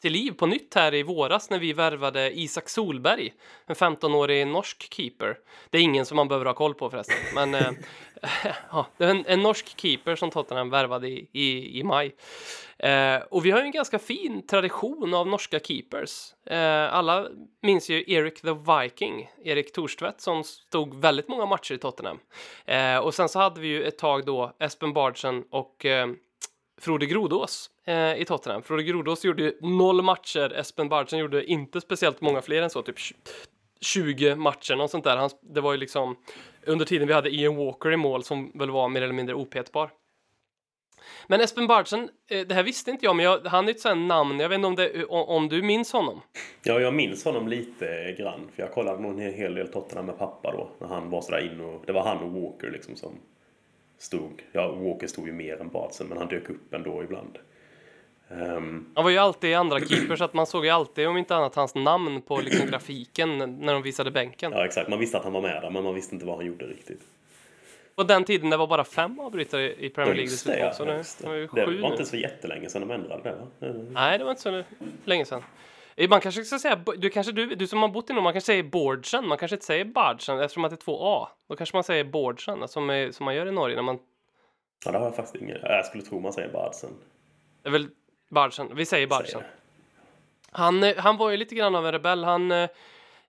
[0.00, 3.32] till liv på nytt här i våras när vi värvade Isak Solberg,
[3.66, 5.38] en 15-årig norsk keeper.
[5.70, 7.70] Det är ingen som man behöver ha koll på förresten, men eh,
[8.70, 12.14] ja, det är en, en norsk keeper som Tottenham värvade i, i, i maj.
[12.78, 16.34] Eh, och vi har ju en ganska fin tradition av norska keepers.
[16.46, 17.28] Eh, alla
[17.62, 22.18] minns ju Erik the Viking, Erik Torstvedt, som stod väldigt många matcher i Tottenham.
[22.66, 26.08] Eh, och sen så hade vi ju ett tag då Espen Bardsen och eh,
[26.80, 28.62] Frode Grodås eh, i Tottenham.
[28.62, 32.82] Frode Grodås gjorde ju noll matcher, Espen Bardsen gjorde inte speciellt många fler än så,
[32.82, 32.96] typ
[33.80, 35.16] 20 matcher och sånt där.
[35.16, 36.16] Han, det var ju liksom
[36.66, 39.90] under tiden vi hade Ian Walker i mål som väl var mer eller mindre opetbar.
[41.26, 44.08] Men Espen Bardsen, eh, det här visste inte jag, men jag, han är ett sånt
[44.08, 44.40] namn.
[44.40, 46.20] Jag vet inte om, det, eh, om, du minns honom?
[46.62, 48.48] Ja, jag minns honom lite grann.
[48.54, 50.68] För jag kollade nog en hel del Tottenham med pappa då.
[50.78, 51.82] När han var sådär in och...
[51.86, 53.12] Det var han och Walker liksom som
[53.98, 54.42] stod.
[54.52, 57.38] Ja, Walker stod ju mer än Bartsen, men han dök upp ändå ibland.
[58.30, 61.36] Ehm, Han var ju alltid andra keeper, så att man såg ju alltid, om inte
[61.36, 64.52] annat, hans namn på liksom grafiken när de visade bänken.
[64.52, 64.88] ja, exakt.
[64.90, 67.00] Man visste att han var med där, men man visste inte vad han gjorde riktigt.
[67.96, 70.72] På den tiden det var bara fem avbrytare i Premier League dessutom, ja.
[70.72, 71.64] så nu det var det.
[71.64, 71.86] var nu.
[71.86, 73.46] inte så jättelänge sedan de ändrade det, va?
[73.90, 74.62] Nej, det var inte så
[75.04, 75.42] länge sedan.
[75.96, 78.32] Eh, Man kanske ska säga, du, kanske, du, du som har bott i Norge, man
[78.32, 81.28] kanske säger Bårdsen, man kanske inte säger Bardsen eftersom att det är två A.
[81.48, 83.98] Då kanske man säger Bårdsen, som, är, som man gör i Norge när man,
[84.84, 85.58] Ja, det har jag faktiskt ingen...
[85.62, 86.90] Jag skulle tro man säger Badsen.
[87.62, 87.88] det är väl
[88.28, 89.46] Bardsen, vi säger det.
[90.50, 92.24] Han, eh, han var ju lite grann av en rebell.
[92.24, 92.68] Han eh,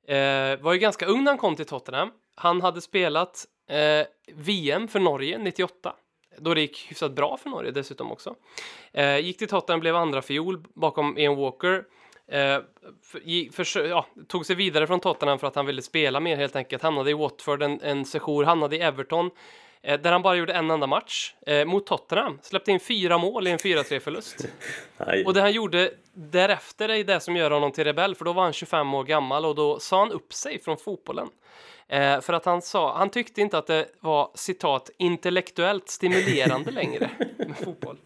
[0.08, 2.12] eh, var ju ganska ung när han kom till Tottenham.
[2.36, 5.94] Han hade spelat eh, VM för Norge 98.
[6.38, 8.36] Då det gick hyfsat bra för Norge dessutom också.
[8.94, 11.84] Eh, gick till Tottenham, blev andra fiol bakom Ian Walker.
[12.28, 12.60] Eh,
[13.04, 13.20] för,
[13.52, 16.84] försö- ja, tog sig vidare från Tottenham för att han ville spela mer helt enkelt.
[16.84, 19.32] Hamnade i Watford en, en sejour, hamnade i Everton.
[19.82, 22.40] Eh, där han bara gjorde en enda match eh, mot Tottenham.
[22.42, 24.48] Släppte in fyra mål i en 4-3-förlust.
[24.98, 25.26] Nej.
[25.26, 28.44] Och det han gjorde därefter är det som gör honom till rebell, för då var
[28.44, 31.28] han 25 år gammal och då sa han upp sig från fotbollen.
[31.88, 37.10] Eh, för att han sa, han tyckte inte att det var citat intellektuellt stimulerande längre
[37.38, 37.98] med fotboll.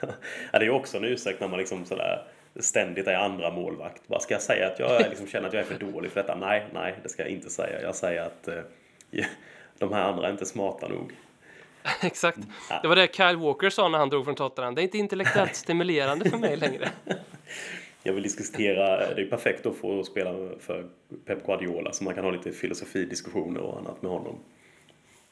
[0.00, 0.08] Ja,
[0.52, 2.26] det är ju också en ursäkt när man liksom sådär
[2.60, 4.02] ständigt är andra målvakt.
[4.06, 6.34] Vad ska jag säga att jag liksom, känner att jag är för dålig för detta?
[6.34, 7.82] Nej, nej, det ska jag inte säga.
[7.82, 9.24] Jag säger att eh,
[9.78, 11.12] de här andra är inte smarta nog.
[12.02, 12.38] Exakt.
[12.82, 14.74] Det var det Kyle Walker sa när han drog från Tottenham.
[14.74, 16.88] Det är inte intellektuellt stimulerande för mig längre.
[18.02, 20.86] Jag vill diskutera, det är perfekt att få spela för
[21.26, 24.38] Pep Guardiola så man kan ha lite filosofidiskusioner och annat med honom.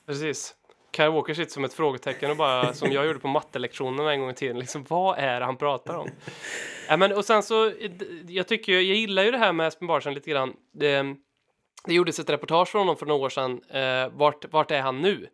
[0.07, 0.55] Precis.
[0.97, 4.31] Kyle Walker sitter som ett frågetecken och bara, som jag gjorde på mattelektionerna en gång
[4.31, 6.09] i tiden, liksom vad är det han pratar om?
[6.89, 7.73] ja, men, och sen så,
[8.29, 10.57] jag tycker, jag gillar ju det här med Espen Barsson lite grann.
[10.73, 11.17] Det,
[11.87, 13.61] det gjordes ett reportage från honom för några år sedan.
[13.69, 15.29] Eh, vart, vart är han nu?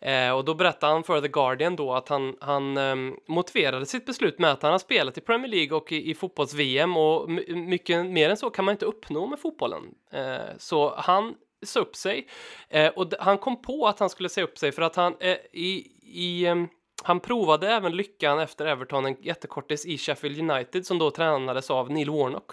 [0.00, 2.96] Eh, och då berättade han för The Guardian då att han, han eh,
[3.28, 6.96] motiverade sitt beslut med att han har spelat i Premier League och i, i fotbolls-VM
[6.96, 9.82] och mycket mer än så kan man inte uppnå med fotbollen.
[10.12, 12.28] Eh, så han sa upp sig
[12.68, 15.36] eh, och han kom på att han skulle säga upp sig för att han eh,
[15.52, 16.68] i, i ehm,
[17.04, 21.90] han provade även lyckan efter Everton en jättekortis i Sheffield United som då tränades av
[21.90, 22.50] Neil Warnock.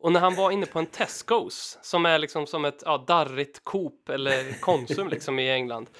[0.00, 3.64] Och när han var inne på en Tesco's som är liksom som ett ja, darrigt
[3.64, 5.90] Coop eller Konsum liksom i England.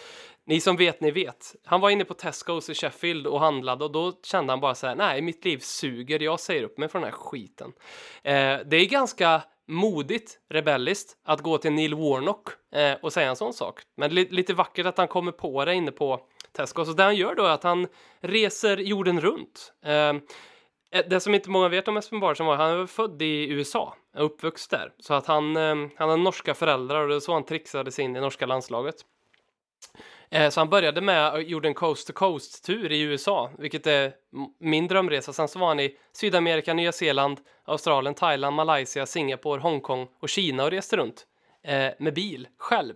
[0.46, 1.54] Ni som vet, ni vet.
[1.64, 4.86] Han var inne på Tesco's i Sheffield och handlade och då kände han bara så
[4.86, 7.72] här, nej, mitt liv suger, jag säger upp mig från den här skiten.
[8.22, 13.36] Eh, det är ganska modigt, rebelliskt, att gå till Neil Warnock eh, och säga en
[13.36, 13.80] sån sak.
[13.96, 16.20] Men li- lite vackert att han kommer på det inne på
[16.52, 16.84] Tesco.
[16.84, 17.86] Så det han gör då är att han
[18.20, 19.72] reser jorden runt.
[19.84, 20.12] Eh,
[21.09, 24.79] det som inte många vet om Espen Barsson var han var född i USA, uppvuxen
[24.79, 24.92] där.
[24.98, 28.05] Så att han, eh, han har norska föräldrar och det är så han trixade sig
[28.05, 28.94] in i norska landslaget.
[30.31, 34.12] Eh, Så han började med gjorde en coast to coast-tur i USA, vilket är
[34.61, 35.33] min drömresa.
[35.33, 40.64] Sen så var han i Sydamerika, Nya Zeeland, Australien, Thailand, Malaysia, Singapore, Hongkong och Kina
[40.64, 41.26] och reste runt
[41.64, 42.94] eh, med bil själv.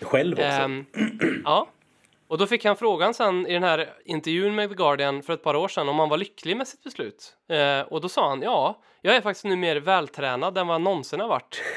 [0.00, 0.44] Själv också.
[0.44, 0.86] Ehm,
[1.44, 1.68] ja.
[2.30, 5.42] Och då fick han frågan sen i den här intervjun med The Guardian för ett
[5.42, 7.36] par år sedan om han var lycklig med sitt beslut.
[7.48, 10.82] Eh, och då sa han ja, jag är faktiskt nu mer vältränad än vad jag
[10.82, 11.62] någonsin har varit.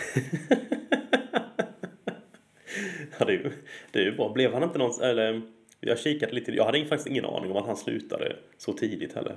[3.20, 3.52] Ja, det, är ju,
[3.92, 4.30] det är ju bra.
[4.30, 5.02] Blev han inte någon...
[5.02, 5.42] Eller,
[5.80, 6.52] jag kikade lite.
[6.52, 9.36] Jag hade faktiskt ingen aning om att han slutade så tidigt heller.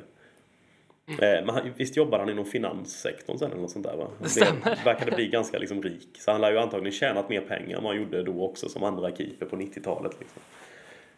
[1.08, 1.20] Mm.
[1.20, 4.08] Eh, Men han, visst jobbar han inom finanssektorn sen eller något sånt där va?
[4.22, 4.78] Det stämmer.
[4.84, 6.08] Verkade bli ganska liksom rik.
[6.18, 8.82] Så han lär ju antagligen tjänat mer pengar än vad han gjorde då också som
[8.82, 10.16] andra keeper på 90-talet.
[10.20, 10.42] Liksom.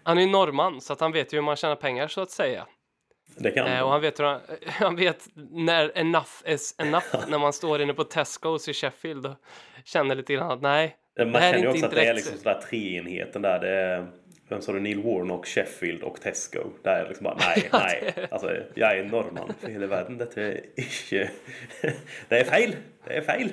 [0.09, 2.31] Han är ju norrman så att han vet ju hur man tjänar pengar så att
[2.31, 2.67] säga.
[3.37, 7.39] Det kan Eh, och han vet, hur han, han vet när enough is enough när
[7.39, 9.35] man står inne på Tesco's i Sheffield och
[9.85, 12.15] känner lite grann att nej, Man det här är känner ju också att det är
[12.15, 13.59] liksom sådär treenheten där.
[13.59, 14.07] Det är,
[14.49, 14.81] vem sa du?
[14.81, 16.59] Neil Warnock, Sheffield och Tesco.
[16.83, 18.29] Där är liksom bara nej, nej.
[18.31, 20.19] Alltså, jag är norrman för hela världen.
[20.19, 21.31] Detta är inte...
[22.29, 22.77] Det är fel!
[23.05, 23.53] Det är fel!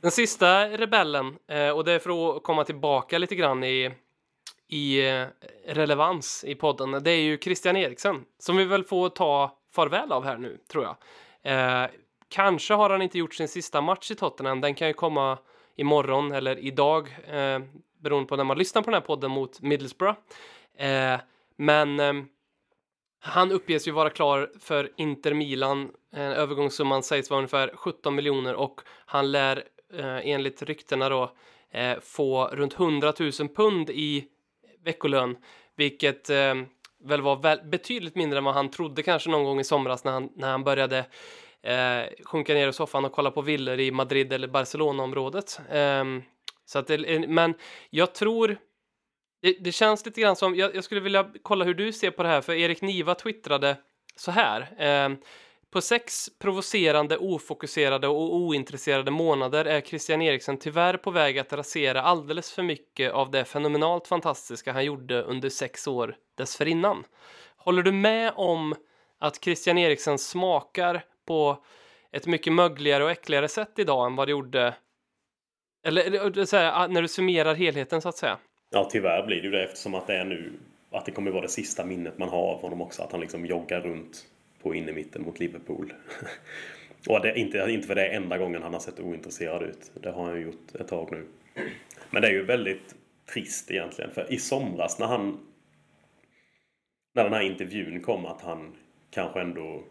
[0.00, 3.90] Den sista rebellen, eh, och det är för att komma tillbaka lite grann i,
[4.68, 5.26] i eh,
[5.66, 10.24] relevans i podden, det är ju Christian Eriksen som vi väl får ta farväl av
[10.24, 10.96] här nu, tror jag.
[11.42, 11.90] Eh,
[12.28, 15.38] kanske har han inte gjort sin sista match i Tottenham, den kan ju komma
[15.76, 17.58] imorgon eller idag, eh,
[18.02, 20.18] beroende på när man lyssnar på den här podden mot Middlesbrough.
[20.78, 21.20] Eh,
[21.56, 22.12] men eh,
[23.20, 25.90] han uppges ju vara klar för Inter Milan.
[26.16, 31.32] Eh, övergångssumman sägs vara ungefär 17 miljoner och han lär eh, enligt ryktena då
[31.70, 34.24] eh, få runt 100 000 pund i
[34.84, 35.36] veckolön,
[35.76, 36.54] vilket eh,
[37.04, 40.12] väl var väl, betydligt mindre än vad han trodde kanske någon gång i somras när
[40.12, 40.98] han, när han började
[41.62, 45.60] eh, sjunka ner i soffan och kolla på villor i Madrid eller Barcelona-området.
[45.70, 46.22] Ehm,
[46.64, 47.54] så att det, eh, men
[47.90, 48.56] jag tror
[49.42, 52.22] det, det känns lite grann som, jag, jag skulle vilja kolla hur du ser på
[52.22, 53.76] det här, för Erik Niva twittrade
[54.16, 54.68] så här.
[54.78, 55.16] Ehm,
[55.76, 62.02] på sex provocerande, ofokuserade och ointresserade månader är Christian Eriksen tyvärr på väg att rasera
[62.02, 67.04] alldeles för mycket av det fenomenalt fantastiska han gjorde under sex år dessförinnan.
[67.56, 68.74] Håller du med om
[69.18, 71.64] att Christian Eriksen smakar på
[72.12, 74.74] ett mycket mögligare och äckligare sätt idag än vad det gjorde
[75.86, 78.38] eller, eller eh, så här, ah, när du summerar helheten så att säga.
[78.70, 80.52] Ja, tyvärr blir det ju det eftersom att det är nu
[80.90, 83.02] att det kommer vara det sista minnet man har av honom också.
[83.02, 84.26] Att han liksom joggar runt
[84.62, 85.92] på innermitten mot Liverpool.
[87.08, 89.90] Och det inte, inte för det är enda gången han har sett ointresserad ut.
[89.94, 91.26] Det har han gjort ett tag nu.
[92.10, 92.94] Men det är ju väldigt
[93.32, 94.10] trist egentligen.
[94.10, 95.38] För i somras när han...
[97.14, 98.76] När den här intervjun kom att han
[99.10, 99.82] kanske ändå...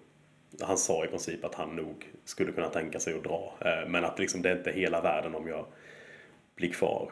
[0.61, 3.53] Han sa i princip att han nog skulle kunna tänka sig att dra.
[3.61, 5.65] Eh, men att liksom det är inte hela världen om jag
[6.55, 7.11] blir kvar.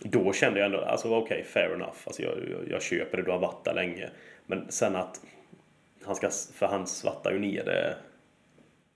[0.00, 1.96] Då kände jag ändå, alltså okej, fair enough.
[2.04, 4.10] Alltså jag, jag, jag köper det, du har varit där länge.
[4.46, 5.20] Men sen att
[6.04, 7.96] han ska, för hans svarta ju ner det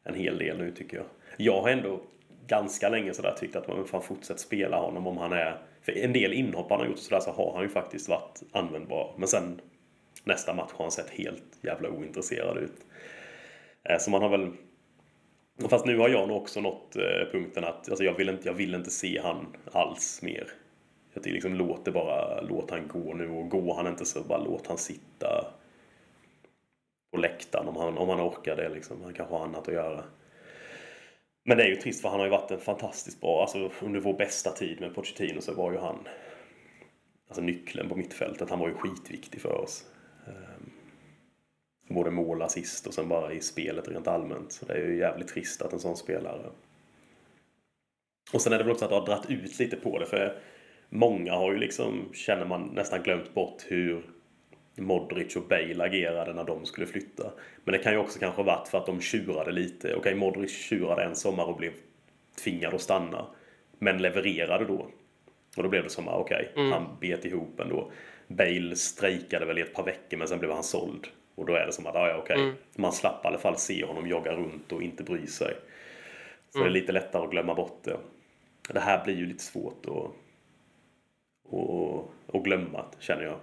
[0.05, 1.07] en hel del nu tycker jag.
[1.37, 2.01] Jag har ändå
[2.47, 5.59] ganska länge sådär tyckt att man fan fortsätt spela honom om han är...
[5.83, 9.15] För en del inhopp han har gjort sådär så har han ju faktiskt varit användbar.
[9.17, 9.61] Men sen
[10.25, 12.77] nästa match har han sett helt jävla ointresserad ut.
[13.85, 14.53] Eh, så man har väl...
[15.69, 18.55] Fast nu har jag nog också nått eh, punkten att alltså jag, vill inte, jag
[18.55, 20.49] vill inte se han alls mer.
[21.15, 24.23] Jag tycker liksom låt det bara, låt han gå nu och går han inte så
[24.23, 25.47] bara låt han sitta
[27.17, 29.03] på läktaren om han, om han orkar det liksom.
[29.03, 30.05] Han kanske har annat att göra.
[31.45, 34.01] Men det är ju trist för han har ju varit en fantastiskt bra, alltså under
[34.01, 36.09] vår bästa tid med Pochettino så var ju han
[37.29, 38.51] alltså nyckeln på mittfältet.
[38.51, 39.85] Han var ju skitviktig för oss.
[40.27, 40.71] Ehm,
[41.89, 44.53] både mål, assist och sen bara i spelet rent allmänt.
[44.53, 46.51] Så det är ju jävligt trist att en sån spelare...
[48.33, 50.39] Och sen är det väl också att det har dratt ut lite på det för
[50.89, 54.16] många har ju liksom, känner man, nästan glömt bort hur
[54.77, 57.33] Modric och Bale agerade när de skulle flytta.
[57.65, 59.95] Men det kan ju också kanske varit för att de tjurade lite.
[59.95, 61.73] Okej, Modric tjurade en sommar och blev
[62.45, 63.27] tvingad att stanna.
[63.79, 64.91] Men levererade då.
[65.57, 67.91] Och då blev det som, ah, okej, han bet ihop ändå.
[68.29, 71.07] Bale strejkade väl i ett par veckor men sen blev han såld.
[71.35, 73.85] Och då är det som att, ah, ja okej, man slapp i alla fall se
[73.85, 75.55] honom jogga runt och inte bry sig.
[76.51, 77.97] Så det är lite lättare att glömma bort det.
[78.69, 80.11] Det här blir ju lite svårt att,
[81.55, 83.39] att, att glömma, känner jag.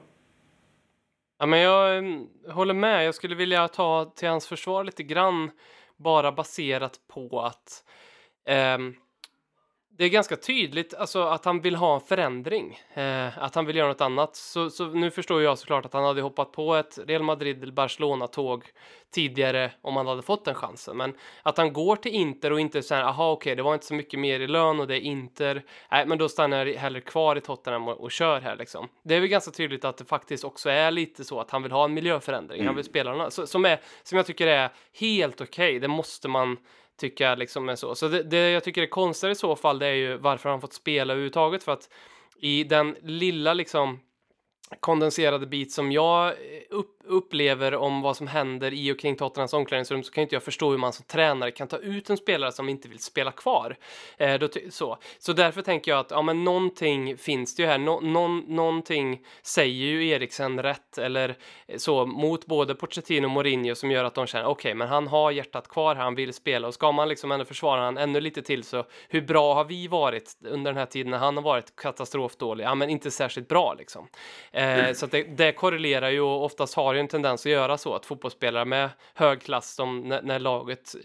[1.43, 3.05] Ja, men jag mm, håller med.
[3.05, 5.51] Jag skulle vilja ta till hans försvar lite grann
[5.97, 7.83] bara baserat på att
[8.45, 8.77] eh,
[9.97, 13.75] det är ganska tydligt alltså, att han vill ha en förändring, eh, att han vill
[13.75, 14.35] göra något annat.
[14.35, 17.73] Så, så nu förstår jag såklart att han hade hoppat på ett Real Madrid eller
[17.73, 18.63] Barcelona-tåg
[19.11, 20.97] tidigare om han hade fått den chansen.
[20.97, 23.93] Men att han går till Inter och inte säger aha okej, det var inte så
[23.93, 25.63] mycket mer i lön och det är Inter.
[25.91, 28.87] Nej, men då stannar jag hellre kvar i Tottenham och, och kör här liksom.
[29.03, 31.71] Det är väl ganska tydligt att det faktiskt också är lite så att han vill
[31.71, 32.65] ha en miljöförändring.
[32.65, 35.79] Han vill spela något, så, som, är, som jag tycker är helt okej.
[35.79, 36.57] Det måste man
[36.99, 37.95] tycka liksom är så.
[37.95, 40.61] Så det, det jag tycker är konstigt i så fall, det är ju varför han
[40.61, 41.89] fått spela överhuvudtaget för att
[42.37, 43.99] i den lilla liksom
[44.79, 46.33] kondenserade bit som jag eh,
[46.69, 50.43] upp, upplever om vad som händer i och kring Tottenhams omklädningsrum så kan inte jag
[50.43, 53.77] förstå hur man som tränare kan ta ut en spelare som inte vill spela kvar.
[54.17, 54.97] Eh, då, så.
[55.19, 57.77] så därför tänker jag att ja, men någonting finns det ju här.
[57.77, 61.35] No någon, någonting säger ju Eriksen rätt eller
[61.67, 65.07] eh, så mot både Pochettino och Mourinho som gör att de känner okej, men han
[65.07, 68.41] har hjärtat kvar, han vill spela och ska man liksom ändå försvara han ännu lite
[68.41, 71.75] till så hur bra har vi varit under den här tiden när han har varit
[71.75, 72.63] katastrofdålig?
[72.63, 74.07] Ja, men inte särskilt bra liksom.
[74.51, 77.77] Eh, så att det, det korrelerar ju och oftast har ju en tendens att göra
[77.77, 80.95] så att fotbollsspelare med hög klass de, när, när laget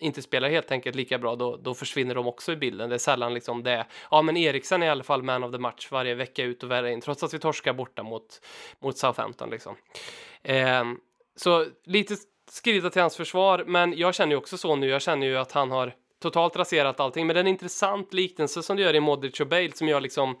[0.00, 2.88] inte spelar helt enkelt lika bra då, då försvinner de också i bilden.
[2.88, 3.86] Det är sällan liksom det.
[4.10, 6.70] Ja, men Eriksen är i alla fall man of the match varje vecka ut och
[6.70, 8.40] värre in trots att vi torskar borta mot,
[8.78, 9.76] mot Southampton liksom.
[10.42, 10.84] Eh,
[11.36, 12.16] så lite
[12.50, 14.88] skrida till hans försvar, men jag känner ju också så nu.
[14.88, 17.26] Jag känner ju att han har totalt raserat allting.
[17.26, 20.02] Men det är en intressant liknelse som du gör i Modric och Bale som jag
[20.02, 20.38] liksom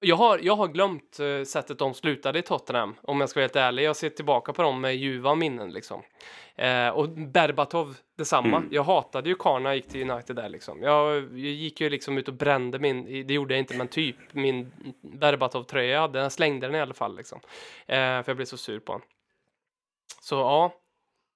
[0.00, 3.44] jag har, jag har glömt uh, sättet de slutade i Tottenham, om jag ska vara
[3.44, 3.82] helt ärlig.
[3.82, 6.02] Jag ser tillbaka på dem med ljuva minnen liksom.
[6.58, 8.62] Eh, och Berbatov detsamma.
[8.70, 10.82] Jag hatade ju Karl när jag gick till United där liksom.
[10.82, 14.16] Jag, jag gick ju liksom ut och brände min, det gjorde jag inte, men typ
[14.32, 16.18] min Berbatov-tröja jag hade.
[16.18, 17.40] Jag slängde den i alla fall liksom.
[17.86, 19.06] Eh, för jag blev så sur på honom.
[20.20, 20.72] Så ja,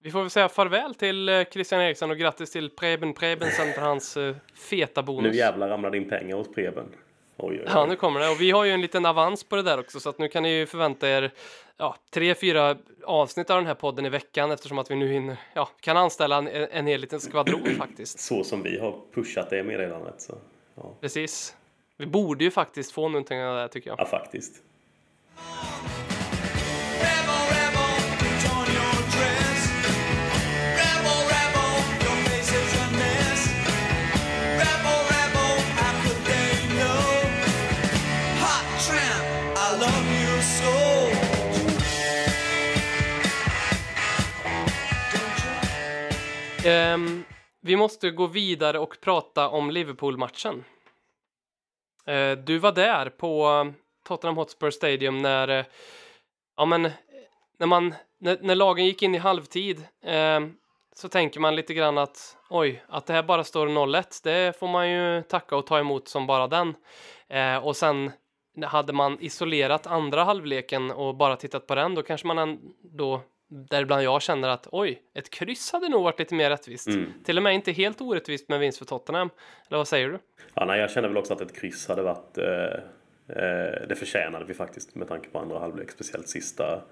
[0.02, 3.80] vi får väl säga farväl till eh, Christian Eriksson och grattis till Preben Preben för
[3.80, 5.32] hans eh, feta bonus.
[5.32, 6.86] Nu jävlar ramlar din pengar hos Preben.
[7.42, 7.72] Oj, oj, oj.
[7.74, 8.28] Ja, nu kommer det.
[8.28, 10.42] Och vi har ju en liten avans på det där också, så att nu kan
[10.42, 11.32] ni ju förvänta er
[11.76, 15.36] ja, tre, fyra avsnitt av den här podden i veckan eftersom att vi nu hinner,
[15.54, 18.20] ja, kan anställa en, en hel liten skvadron faktiskt.
[18.20, 20.20] Så som vi har pushat det meddelandet.
[20.20, 20.34] Så,
[20.74, 20.94] ja.
[21.00, 21.56] Precis.
[21.96, 24.00] Vi borde ju faktiskt få någonting av det här tycker jag.
[24.00, 24.62] ja, faktiskt.
[46.66, 47.24] Um,
[47.60, 50.64] vi måste gå vidare och prata om Liverpool-matchen.
[52.08, 53.66] Uh, du var där på
[54.04, 55.64] Tottenham Hotspur Stadium när, uh,
[56.56, 56.90] ja men,
[57.58, 60.48] när man, när, när lagen gick in i halvtid uh,
[61.00, 64.68] så tänker man lite grann att oj, att det här bara står 0-1, det får
[64.68, 66.74] man ju tacka och ta emot som bara den.
[67.28, 68.10] Eh, och sen
[68.64, 73.20] hade man isolerat andra halvleken och bara tittat på den, då kanske man ändå,
[73.50, 76.88] däribland jag, känner att oj, ett kryss hade nog varit lite mer rättvist.
[77.24, 79.30] Till och med inte helt orättvist med vinst för Tottenham.
[79.68, 80.18] Eller vad säger du?
[80.54, 82.38] Ja, nej, jag känner väl också att ett kryss hade varit...
[82.38, 82.44] Eh,
[83.28, 86.82] eh, det förtjänade vi faktiskt med tanke på andra halvlek, speciellt sista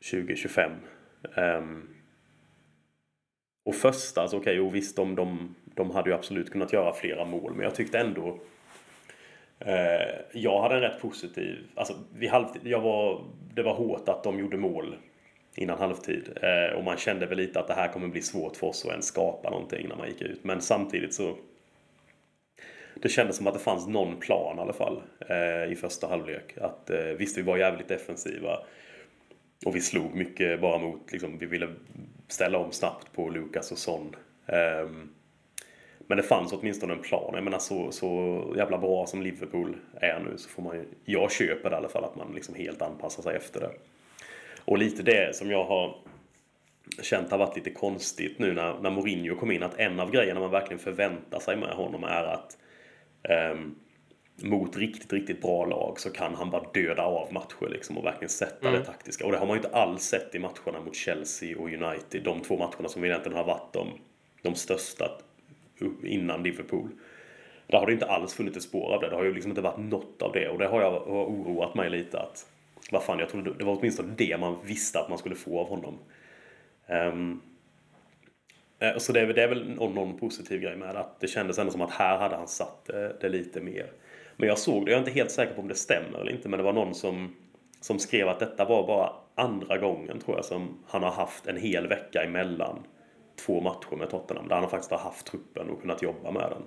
[0.00, 0.76] 20-25.
[1.34, 1.88] Ehm,
[3.64, 7.24] och första, alltså okej, okay, visst, de, de, de hade ju absolut kunnat göra flera
[7.24, 8.40] mål, men jag tyckte ändå...
[9.58, 11.58] Eh, jag hade en rätt positiv...
[11.74, 14.96] Alltså, vid halvtid, jag var, det var hårt att de gjorde mål
[15.58, 16.28] innan halvtid.
[16.42, 18.90] Eh, och man kände väl lite att det här kommer bli svårt för oss att
[18.90, 20.44] ens skapa någonting när man gick ut.
[20.44, 21.36] Men samtidigt så
[22.94, 26.58] det kändes som att det fanns någon plan i alla fall eh, i första halvlek.
[26.60, 28.58] Att eh, visst, vi var jävligt defensiva
[29.66, 31.68] och vi slog mycket bara mot, liksom, vi ville
[32.28, 34.16] ställa om snabbt på Lukas och Son.
[34.46, 35.08] Ehm,
[35.98, 37.32] men det fanns åtminstone en plan.
[37.34, 41.32] Jag menar så, så jävla bra som Liverpool är nu så får man ju, jag
[41.32, 43.70] köper det i alla fall att man liksom helt anpassar sig efter det.
[44.68, 45.96] Och lite det som jag har
[47.02, 49.62] känt har varit lite konstigt nu när, när Mourinho kom in.
[49.62, 52.58] Att en av grejerna man verkligen förväntar sig med honom är att
[53.22, 53.74] ehm,
[54.42, 58.28] mot riktigt, riktigt bra lag så kan han bara döda av matcher liksom och verkligen
[58.28, 59.26] sätta det taktiska.
[59.26, 62.22] Och det har man ju inte alls sett i matcherna mot Chelsea och United.
[62.24, 63.88] De två matcherna som egentligen har varit de,
[64.42, 65.10] de största
[66.04, 66.88] innan Liverpool.
[67.66, 69.08] Där har det inte alls funnits ett spår av det.
[69.08, 70.48] Det har ju liksom inte varit något av det.
[70.48, 72.46] Och det har jag har oroat mig lite att
[72.92, 75.68] vad fan, jag trodde det var åtminstone det man visste att man skulle få av
[75.68, 75.98] honom.
[76.86, 77.42] Um,
[78.98, 81.28] så det är, väl- det är väl någon, någon positiv grej med det, att det
[81.28, 83.92] kändes ändå som att här hade han satt det, det lite mer.
[84.36, 86.48] Men jag såg det, jag är inte helt säker på om det stämmer eller inte,
[86.48, 87.36] men det var någon som,
[87.80, 91.56] som skrev att detta var bara andra gången tror jag som han har haft en
[91.56, 92.78] hel vecka emellan
[93.46, 96.62] två matcher med Tottenham, där han faktiskt har haft truppen och kunnat jobba med den.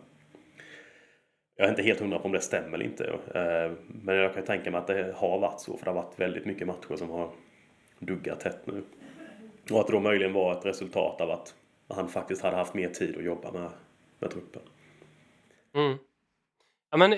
[1.61, 3.05] Jag är inte helt hundra på om det stämmer eller inte.
[3.05, 6.19] Eh, men jag kan tänka mig att det har varit så, för det har varit
[6.19, 7.29] väldigt mycket matcher som har
[7.99, 8.83] duggat tätt nu.
[9.71, 11.55] Och att det då möjligen var ett resultat av att
[11.87, 13.69] han faktiskt hade haft mer tid att jobba med,
[14.19, 14.61] med truppen.
[15.75, 15.97] Mm.
[16.91, 17.15] Ja, men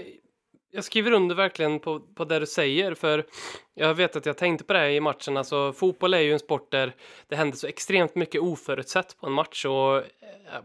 [0.71, 3.25] jag skriver under verkligen på, på det du säger, för
[3.73, 5.37] jag vet att jag tänkte på det här i matchen.
[5.37, 6.95] Alltså, fotboll är ju en sport där
[7.27, 9.65] det händer så extremt mycket oförutsett på en match.
[9.65, 10.03] Och, eh,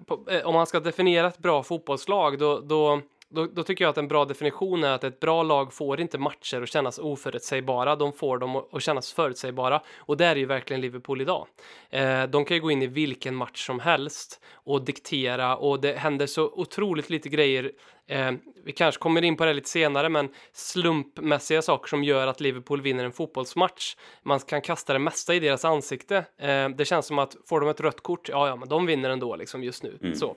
[0.07, 3.91] på, eh, om man ska definiera ett bra fotbollslag, då, då, då, då tycker jag
[3.91, 7.97] att en bra definition är att ett bra lag får inte matcher att kännas oförutsägbara.
[7.97, 9.83] De får dem att kännas förutsägbara.
[9.99, 11.47] Och det är ju verkligen Liverpool idag.
[11.91, 15.93] Eh, de kan ju gå in i vilken match som helst och diktera och det
[15.93, 17.73] händer så otroligt lite grejer.
[18.09, 18.33] Eh,
[18.65, 22.83] vi kanske kommer in på det lite senare, men slumpmässiga saker som gör att Liverpool
[22.83, 23.97] vinner en fotbollsmatch.
[24.23, 26.17] Man kan kasta det mesta i deras ansikte.
[26.39, 29.11] Eh, det känns som att får de ett rött kort, ja, ja, men de vinner
[29.11, 29.99] ändå liksom just nu.
[30.15, 30.37] Så.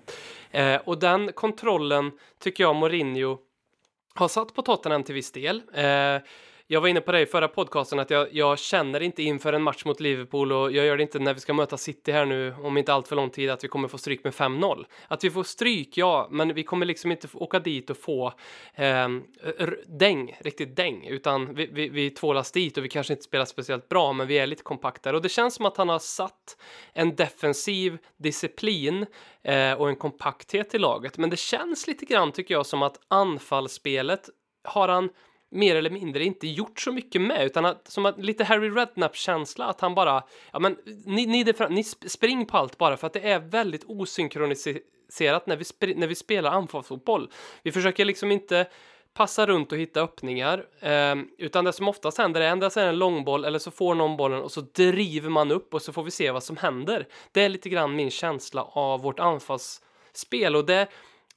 [0.52, 3.38] Eh, och den kontrollen tycker jag Mourinho
[4.16, 5.62] har satt på Tottenham till viss del.
[6.72, 9.64] Jag var inne på det i förra podcasten att jag, jag känner inte inför en
[9.64, 12.56] match mot Liverpool och jag gör det inte när vi ska möta City här nu
[12.64, 14.86] om inte allt för lång tid att vi kommer få stryk med 5-0.
[15.08, 18.34] Att vi får stryk, ja, men vi kommer liksom inte åka dit och få
[18.76, 19.10] eh,
[19.88, 23.90] däng, riktigt däng, utan vi, vi, vi tvålas dit och vi kanske inte spelar speciellt
[23.90, 26.58] bra, men vi är lite kompaktare och det känns som att han har satt
[26.94, 29.06] en defensiv disciplin
[29.44, 33.00] eh, och en kompakthet i laget, men det känns lite grann tycker jag som att
[33.08, 34.30] anfallsspelet
[34.64, 35.10] har han
[35.52, 39.66] mer eller mindre inte gjort så mycket med, utan att, som att lite Harry Redknapp-känsla,
[39.66, 40.24] att han bara,
[40.54, 43.84] ja men ni, ni, det ni spring på allt bara för att det är väldigt
[43.84, 47.32] osynkroniserat när vi, när vi spelar anfallsfotboll.
[47.64, 48.68] Vi försöker liksom inte
[49.14, 52.98] passa runt och hitta öppningar, eh, utan det som oftast händer är endast är en
[52.98, 56.12] långboll eller så får någon bollen och så driver man upp och så får vi
[56.12, 57.08] se vad som händer.
[57.32, 60.88] Det är lite grann min känsla av vårt anfallsspel och det,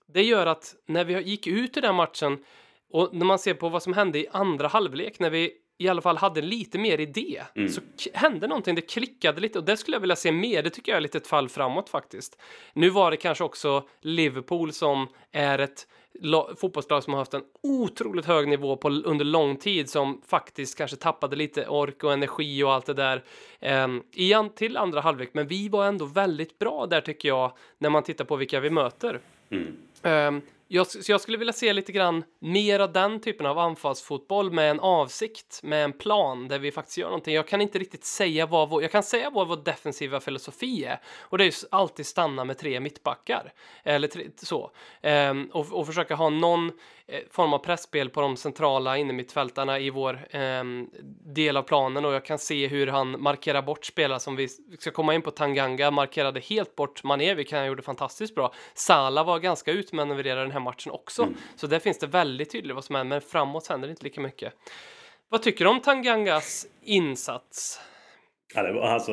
[0.06, 2.44] det gör att när vi gick ut i den matchen
[2.90, 6.00] och när man ser på vad som hände i andra halvlek när vi i alla
[6.02, 9.94] fall hade lite mer idé så k- hände någonting, det klickade lite och det skulle
[9.94, 10.62] jag vilja se mer.
[10.62, 12.38] Det tycker jag är lite ett fall framåt faktiskt.
[12.72, 15.86] Nu var det kanske också Liverpool som är ett
[16.20, 20.78] la- fotbollslag som har haft en otroligt hög nivå på, under lång tid som faktiskt
[20.78, 23.24] kanske tappade lite ork och energi och allt det där
[23.84, 25.30] um, i an, till andra halvlek.
[25.32, 28.70] Men vi var ändå väldigt bra där tycker jag när man tittar på vilka vi
[28.70, 29.20] möter.
[30.02, 30.42] Ehm,
[30.74, 34.70] jag, så jag skulle vilja se lite grann mer av den typen av anfallsfotboll med
[34.70, 37.34] en avsikt, med en plan där vi faktiskt gör någonting.
[37.34, 41.00] Jag kan inte riktigt säga vad vår, jag kan säga vad vår defensiva filosofi är
[41.20, 43.52] och det är ju alltid stanna med tre mittbackar
[43.84, 44.70] eller tre, så
[45.04, 46.72] Ehm, och, och försöka ha någon
[47.30, 50.90] form av pressspel på de centrala innermittfältarna i vår ehm,
[51.34, 54.48] del av planen och jag kan se hur han markerar bort spelare som vi
[54.78, 55.30] ska komma in på.
[55.30, 58.52] Tanganga markerade helt bort Mané, vilket han gjorde fantastiskt bra.
[58.74, 62.84] Salah var ganska utmanövrerad den här matchen också, så där finns det väldigt tydligt vad
[62.84, 64.52] som händer, men framåt händer det inte lika mycket.
[65.28, 67.80] Vad tycker du om Tangangas insats?
[68.54, 69.12] Ja, det var, alltså,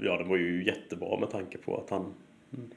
[0.00, 2.14] ja, det var ju jättebra med tanke på att han
[2.54, 2.70] mm,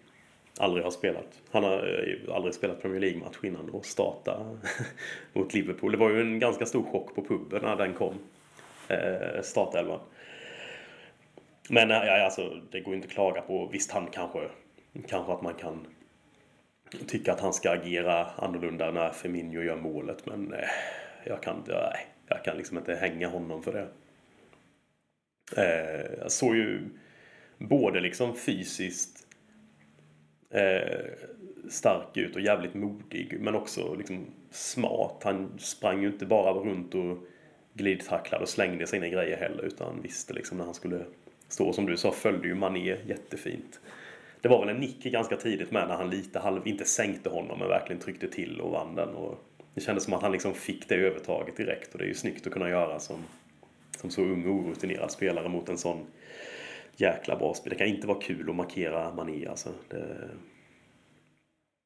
[0.60, 1.42] aldrig har spelat.
[1.52, 4.58] Han har eh, aldrig spelat Premier League-match innan och starta
[5.34, 5.92] mot Liverpool.
[5.92, 8.14] Det var ju en ganska stor chock på puben när den kom.
[8.88, 10.00] Eh, startelvan.
[11.70, 13.70] Men eh, ja, alltså, det går ju inte att klaga på.
[13.72, 14.50] Visst, han kanske,
[15.08, 15.88] kanske att man kan
[17.08, 20.26] tycka att han ska agera annorlunda när Firmino gör målet.
[20.26, 20.70] Men eh,
[21.26, 23.88] jag kan, nej, jag kan liksom inte hänga honom för det.
[25.58, 26.80] Eh, jag såg ju
[27.58, 29.25] både liksom fysiskt
[30.50, 31.06] eh,
[31.70, 35.22] stark ut och jävligt modig men också liksom smart.
[35.24, 37.18] Han sprang ju inte bara runt och
[37.74, 41.06] glidtacklade och slängde sina grejer heller utan visste liksom när han skulle
[41.48, 41.74] stå.
[41.74, 43.80] Som du sa följde ju Mané jättefint.
[44.42, 47.60] Det var väl en nick ganska tidigt med när han lite halv, inte sänkte honom
[47.60, 49.10] men verkligen tryckte till och vann den.
[49.10, 49.44] Och
[49.74, 52.48] det kändes som att han liksom fick det övertaget direkt och det är ju snyggt
[52.48, 53.24] att kunna göra som,
[53.98, 56.06] som så ung och orutinerad spelare mot en sån
[56.96, 57.70] jäkla bra spel.
[57.70, 59.70] Det kan inte vara kul att markera Mané alltså.
[59.90, 60.30] Det,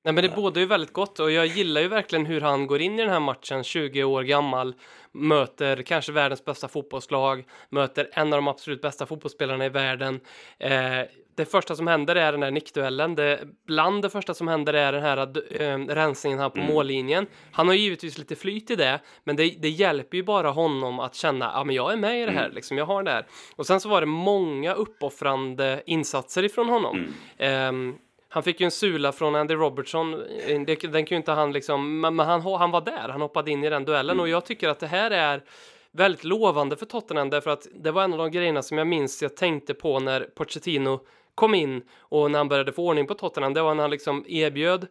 [0.03, 2.81] Nej, men det båda ju väldigt gott och jag gillar ju verkligen hur han går
[2.81, 4.75] in i den här matchen, 20 år gammal,
[5.11, 10.19] möter kanske världens bästa fotbollslag, möter en av de absolut bästa fotbollsspelarna i världen.
[10.59, 11.01] Eh,
[11.39, 13.15] det första som händer är den här nickduellen.
[13.15, 15.17] Det, bland det första som händer är den här
[15.61, 17.27] äh, rensningen här på mållinjen.
[17.51, 21.15] Han har givetvis lite flyt i det, men det, det hjälper ju bara honom att
[21.15, 23.25] känna att men jag är med i det här, liksom, jag har det här.
[23.55, 27.13] Och sen så var det många uppoffrande insatser ifrån honom.
[27.37, 27.95] Ehm,
[28.29, 30.13] han fick ju en sula från Andy Robertson.
[30.13, 33.09] Eh, Det, den ju inte han liksom, men han, han var där.
[33.09, 35.43] Han hoppade in i den duellen och jag tycker att det här är
[35.91, 39.21] väldigt lovande för Tottenham därför att det var en av de grejerna som jag minns
[39.21, 40.99] jag tänkte på när Pochettino
[41.39, 43.53] kom in och när han började få ordning på Tottenham.
[43.53, 44.87] Det var när han liksom erbjöd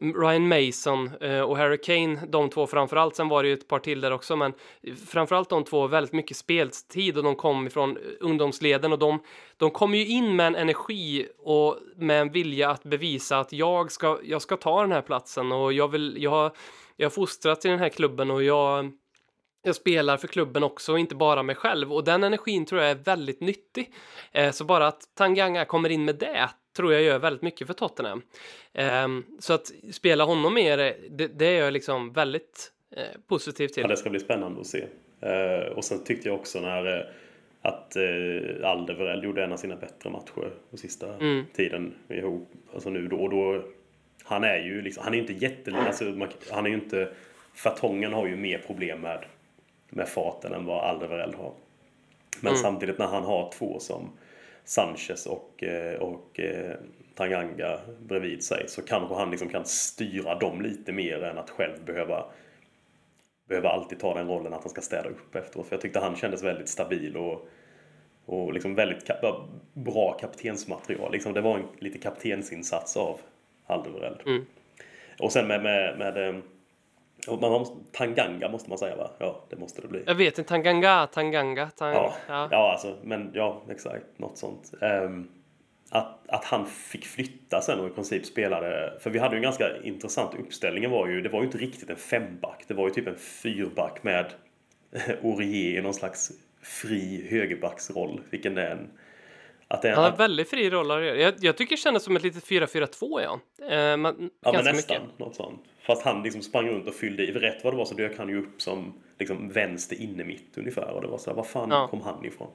[0.00, 3.16] Ryan Mason eh, och Harry Kane, de två framförallt.
[3.16, 4.52] Sen var det ju ett par till där också, men
[5.08, 9.22] framförallt de två väldigt mycket speltid och de kom ifrån eh, ungdomsleden och de,
[9.56, 13.92] de kom ju in med en energi och med en vilja att bevisa att jag
[13.92, 16.52] ska, jag ska ta den här platsen och jag vill, jag har,
[16.96, 18.92] jag har fostrats i den här klubben och jag
[19.62, 22.94] jag spelar för klubben också inte bara mig själv och den energin tror jag är
[22.94, 23.92] väldigt nyttig.
[24.32, 27.74] Eh, så bara att Tanganga kommer in med det tror jag gör väldigt mycket för
[27.74, 28.22] Tottenham.
[28.72, 29.08] Eh,
[29.38, 30.76] så att spela honom mer,
[31.10, 33.82] det, det är jag liksom väldigt eh, positiv till.
[33.82, 34.84] Ja, det ska bli spännande att se.
[35.20, 37.04] Eh, och sen tyckte jag också när eh,
[37.62, 41.44] att eh, Alderweireld gjorde en av sina bättre matcher på sista Mm.
[41.54, 42.50] tiden ihop.
[42.74, 43.64] Alltså nu då och då.
[44.24, 45.86] Han är ju liksom, han är inte jätteliten.
[45.86, 47.08] Alltså, man- han är ju inte,
[47.54, 49.24] Fartongen har ju mer problem med,
[49.90, 51.52] med farten än vad Alderweireld har.
[52.40, 52.62] Men Mm.
[52.62, 54.10] samtidigt när han har två som
[54.64, 56.74] Sanchez och, eh, och eh,
[57.14, 61.84] Tanganga bredvid sig så kanske han liksom kan styra dem lite mer än att själv
[61.84, 62.24] behöva
[63.48, 65.66] behöver alltid ta den rollen att han ska städa upp efteråt.
[65.66, 67.48] För jag tyckte han kändes väldigt stabil och,
[68.26, 71.12] och liksom väldigt ka- bra kaptensmaterial.
[71.12, 73.20] Liksom det var en lite kaptensinsats av
[73.66, 74.20] Alderweireld.
[74.26, 74.46] Mm.
[75.20, 76.36] Och sen med, med, med eh,
[77.28, 79.10] man måste, Tanganga måste man säga va?
[79.18, 80.02] Ja, det måste det bli.
[80.06, 82.48] Jag vet inte, Tanganga, Tanganga, tang, Ja, ja.
[82.50, 82.72] ja.
[82.72, 84.04] alltså, men ja, exakt.
[84.16, 84.72] Något sånt.
[84.82, 85.28] Ehm,
[85.90, 88.98] att, att han fick flytta sen och i princip spelade...
[89.00, 90.90] För vi hade ju en ganska intressant uppställning.
[90.90, 92.64] Var ju, det var ju inte riktigt en femback.
[92.68, 94.26] Det var ju typ en fyrback med
[95.22, 96.30] Aurier i någon slags
[96.62, 98.20] fri högerbacksroll.
[98.30, 98.90] Vilken är en...
[99.70, 101.04] Att det Han har att, väldigt fri roll.
[101.04, 103.40] Jag, jag tycker det kändes som ett litet 4-4-2 ja.
[103.66, 104.76] Eh, men, ja, men nästan.
[104.76, 105.18] mycket.
[105.18, 105.60] Något sånt.
[105.86, 107.32] Fast han liksom sprang runt och fyllde i.
[107.32, 110.90] Rätt vad det var så dök han ju upp som liksom vänster inne mitt ungefär.
[110.90, 111.88] Och det var så här, vad fan Ja.
[111.88, 112.48] kom han ifrån?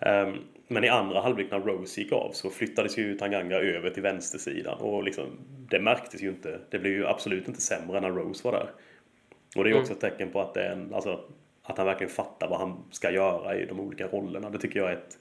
[0.00, 0.34] Ehm,
[0.68, 4.78] men i andra halvlek när Rose gick av så flyttades ju Tanganga över till vänstersidan
[4.78, 5.24] och liksom,
[5.70, 6.60] det märktes ju inte.
[6.70, 8.70] Det blev ju absolut inte sämre när Rose var där.
[9.56, 11.20] Och det är ju också ett tecken på att, det är en, alltså,
[11.62, 14.50] att han verkligen fattar vad han ska göra i de olika rollerna.
[14.50, 15.18] Det tycker jag är ett,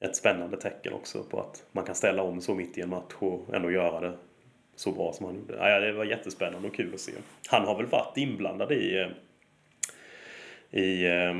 [0.00, 3.14] ett spännande tecken också på att man kan ställa om så mitt i en match
[3.18, 4.16] och ändå göra det
[4.76, 5.56] så bra som han gjorde.
[5.56, 7.12] Ja, det var jättespännande och kul att se.
[7.48, 9.08] Han har väl varit inblandad i, eh,
[10.82, 11.36] i, eh,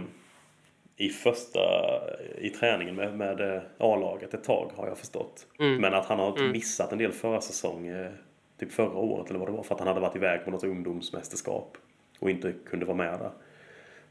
[0.97, 1.61] i första
[2.39, 5.47] i träningen med, med eh, A-laget ett tag har jag förstått.
[5.81, 7.93] Men att han har missat en del försäsong,
[8.61, 10.65] typ förra året eller vad det var, för att han hade varit iväg på något
[10.65, 11.77] ungdomsmästerskap
[12.19, 13.31] och inte kunde vara med där.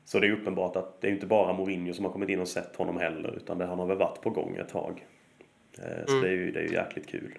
[0.08, 2.48] Så det är uppenbart att det är inte bara Mourinho som har kommit in och
[2.48, 5.06] sett honom heller, utan det, har väl varit på gång ett tag.
[5.80, 7.38] Eh, Så det är ju det är ju jäkligt kul.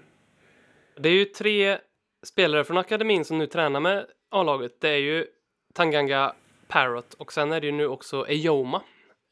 [0.97, 1.79] Det är ju tre
[2.23, 4.81] spelare från akademin som nu tränar med A-laget.
[4.81, 5.27] Det är ju
[5.75, 6.35] Tanganga,
[6.67, 8.83] Parrot och sen är det ju nu också Ejoma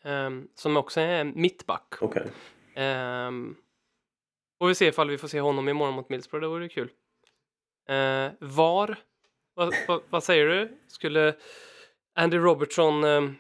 [0.05, 1.95] ehm, som också är mittback.
[2.01, 2.27] Okej.
[2.77, 3.57] Um,
[4.59, 6.91] och vi ser ifall vi får se honom imorgon mot Middlesbrough, det vore kul.
[7.91, 8.99] Uh, var,
[9.55, 10.79] vad, vad, vad säger du?
[10.89, 11.35] Skulle
[12.17, 13.37] Andy Robertson um,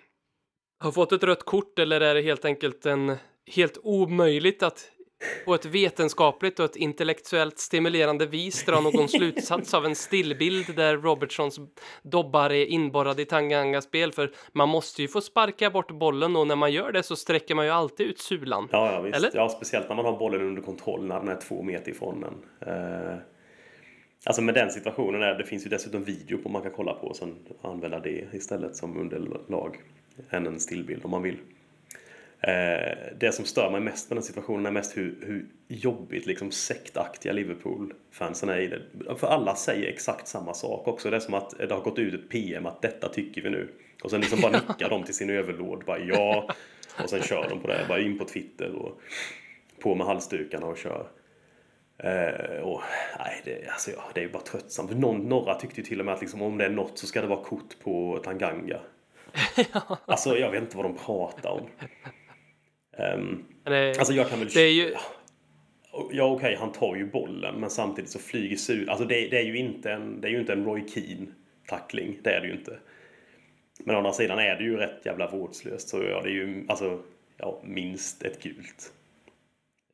[0.82, 3.16] ha fått ett rött kort eller är det helt enkelt en
[3.46, 4.90] helt omöjligt att
[5.44, 10.96] på ett vetenskapligt och ett intellektuellt stimulerande vis dra någon slutsats av en stillbild där
[10.96, 11.60] Robertsons
[12.02, 16.46] dobbar är inborrade i Tangangas spel för man måste ju få sparka bort bollen och
[16.46, 18.68] när man gör det så sträcker man ju alltid ut sulan.
[18.72, 19.16] Ja, ja, visst.
[19.16, 19.30] Eller?
[19.34, 22.68] Ja, speciellt när man har bollen under kontroll när den är två meter ifrån en.
[22.68, 23.18] Eh,
[24.26, 27.06] alltså med den situationen, är, det finns ju dessutom video på man kan kolla på
[27.06, 29.76] och sen använda det istället som underlag
[30.30, 31.36] än en stillbild om man vill.
[32.40, 36.50] Eh, det som stör mig mest med den situationen är mest hur, hur jobbigt liksom
[36.50, 38.82] sektaktiga Liverpool-fansen är i det.
[39.16, 41.10] För alla säger exakt samma sak också.
[41.10, 43.68] Det är som att det har gått ut ett PM att detta tycker vi nu.
[44.02, 45.84] Och sen liksom bara nickar de till sin överlord.
[45.84, 46.50] Bara ja.
[47.02, 47.84] Och sen kör de på det.
[47.88, 49.00] Bara in på Twitter och
[49.80, 51.06] på med halsdukarna och kör.
[51.98, 52.82] Eh, och,
[53.18, 54.90] nej, det, alltså, ja, det är ju bara tröttsamt.
[54.90, 57.20] Någon, några tyckte ju till och med att liksom, om det är något så ska
[57.20, 58.80] det vara kort på Tanganga.
[60.06, 61.66] Alltså jag vet inte vad de pratar om.
[62.98, 64.48] Men det, alltså jag kan väl...
[64.48, 64.94] det är ju,
[66.10, 68.90] Ja okej, han tar ju bollen men samtidigt så flyger sur.
[68.90, 71.26] Alltså det, det är ju inte en, det är ju inte en Roy Keane
[71.66, 72.18] tackling.
[72.22, 72.78] Det är det ju inte.
[73.84, 75.88] Men å andra sidan är det ju rätt jävla vårdslöst.
[75.88, 77.02] Så ja, det är ju alltså,
[77.36, 78.92] ja, minst ett gult.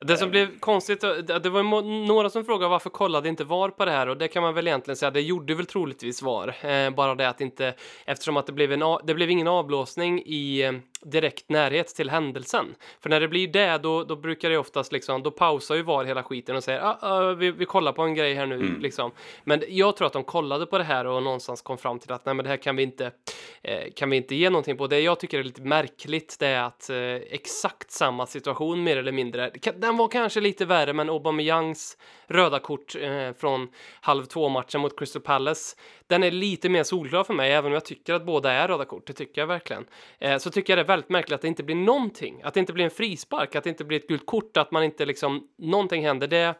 [0.05, 1.63] Det som blev konstigt, det det var
[2.07, 4.67] några som frågade varför kollade inte VAR på det här och det kan man väl
[4.67, 6.67] egentligen säga, det gjorde väl troligtvis VAR.
[6.67, 7.75] Eh, bara det att inte,
[8.05, 10.73] eftersom att det blev, en, det blev ingen avblåsning i eh,
[11.05, 12.75] direkt närhet till händelsen.
[13.01, 16.05] För när det blir det, då, då brukar det oftast liksom, då pausar ju VAR
[16.05, 19.11] hela skiten och säger ah, ah, vi, vi kollar på en grej här nu liksom.
[19.45, 22.27] Men jag tror att de kollade på det här och någonstans kom fram till att
[22.27, 23.11] nej men det här kan vi inte,
[23.63, 24.87] eh, kan vi inte ge någonting på.
[24.87, 29.13] Det jag tycker är lite märkligt det är att eh, exakt samma situation mer eller
[29.13, 31.97] mindre, den var kanske lite värre men Aubameyangs
[32.27, 33.69] röda kort eh, från
[34.01, 35.77] halv två matchen mot Crystal Palace,
[36.13, 38.85] den är lite mer solklar för mig även om jag tycker att båda är röda
[38.85, 39.85] kort, det tycker jag verkligen.
[40.19, 42.61] Eh, så tycker jag det är väldigt märkligt att det inte blir någonting, att det
[42.61, 45.49] inte blir en frispark, att det inte blir ett gult kort, att man inte liksom,
[45.59, 46.27] någonting händer.
[46.27, 46.55] Det,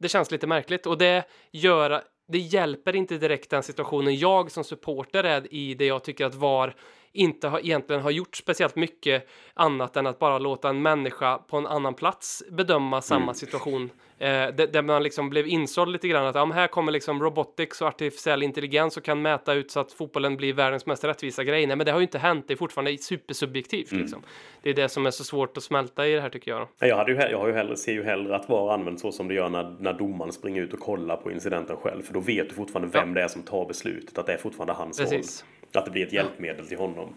[0.00, 4.64] det känns lite märkligt och det gör det hjälper inte direkt den situationen jag som
[4.64, 6.76] supporter är i det jag tycker att VAR
[7.12, 11.56] inte har, egentligen har gjort speciellt mycket annat än att bara låta en människa på
[11.56, 13.90] en annan plats bedöma samma situation.
[14.18, 17.82] Eh, där, där man liksom blev insåld lite grann att ja, här kommer liksom robotics
[17.82, 21.66] och artificiell intelligens och kan mäta ut så att fotbollen blir världens mest rättvisa grej.
[21.66, 22.44] Nej, men det har ju inte hänt.
[22.48, 23.92] Det är fortfarande supersubjektivt.
[23.92, 24.22] Liksom.
[24.62, 26.60] Det är det som är så svårt att smälta i det här tycker jag.
[26.60, 26.86] Då.
[26.86, 29.28] Jag, hade ju, jag har ju hellre, ser ju hellre att VAR används så som
[29.28, 32.02] det gör när, när domaren springer ut och kollar på incidenten själv.
[32.02, 34.18] För då vet du fortfarande vem det är som tar beslutet.
[34.18, 35.44] Att det är fortfarande hans Precis.
[35.44, 35.59] roll.
[35.74, 37.14] Att det blir ett hjälpmedel till honom.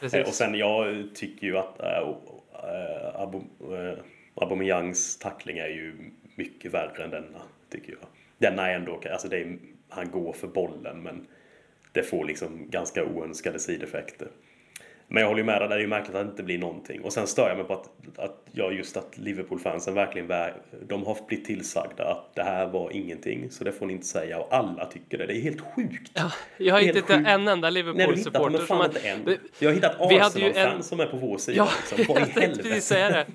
[0.00, 0.20] Precis.
[0.20, 3.98] Eh, Och sen jag tycker ju att äh, äh, äh,
[4.34, 8.08] Aubameyangs tackling är ju mycket värre än denna, tycker jag.
[8.38, 9.58] Denna är ändå, alltså det är,
[9.88, 11.26] han går för bollen men
[11.92, 14.28] det får liksom ganska oönskade sideffekter.
[15.14, 17.00] Men jag håller ju med dig, det är ju märkligt att det inte blir någonting.
[17.02, 17.88] Och sen stör jag mig på att,
[18.18, 20.52] att ja, just att Liverpool-fansen verkligen, vä-
[20.88, 24.38] de har blivit tillsagda att det här var ingenting, så det får ni inte säga.
[24.38, 25.26] Och alla tycker det.
[25.26, 26.10] Det är helt sjukt.
[26.14, 27.28] Ja, jag har inte hittat sjukt.
[27.28, 28.90] en enda Liverpool-supporter som har...
[29.04, 29.38] en.
[29.58, 31.56] Jag har hittat Arsenal-fans en- som är på vår sida.
[31.90, 32.16] Ja, liksom.
[32.18, 33.26] Jag tänkte precis säga det.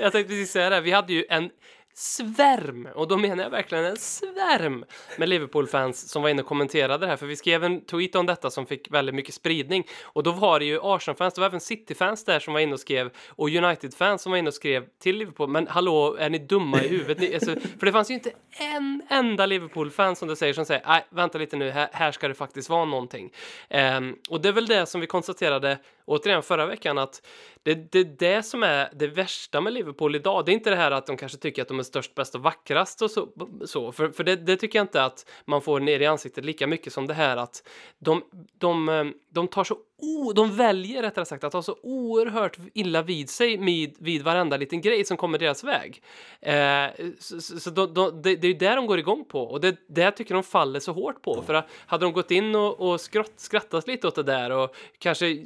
[0.00, 0.80] Jag tänkte precis säga det.
[0.80, 1.50] Vi hade ju en
[1.94, 4.84] svärm, och då menar jag verkligen en svärm
[5.18, 8.26] med Liverpool-fans som var inne och kommenterade det här, för vi skrev en tweet om
[8.26, 9.86] detta som fick väldigt mycket spridning.
[10.02, 12.80] Och då var det ju Arsenal-fans, det var även City-fans där som var inne och
[12.80, 16.82] skrev, och United-fans som var inne och skrev till Liverpool, men hallå, är ni dumma
[16.82, 17.18] i huvudet?
[17.18, 20.82] Ni, alltså, för det fanns ju inte en enda Liverpool-fan som du säger som säger,
[20.86, 23.32] nej, vänta lite nu, här, här ska det faktiskt vara någonting.
[23.70, 27.26] Um, och det är väl det som vi konstaterade återigen förra veckan att
[27.62, 30.44] det, det är det som är det värsta med Liverpool idag.
[30.44, 32.42] Det är inte det här att de kanske tycker att de är störst, bäst och
[32.42, 33.28] vackrast och så.
[33.64, 36.66] så för för det, det tycker jag inte att man får ner i ansiktet lika
[36.66, 38.22] mycket som det här att de,
[38.58, 43.02] de, eh, de tar så o, de väljer rättare sagt att ta så oerhört illa
[43.02, 46.02] vid sig vid, vid varenda liten grej som kommer deras väg.
[46.40, 46.86] Eh,
[47.18, 49.76] så så, de, de, det, det är ju det de går igång på och det,
[49.88, 51.42] det tycker de faller så hårt på.
[51.42, 55.38] För hade de gått in och, och skrott, skrattat lite åt det där och kanske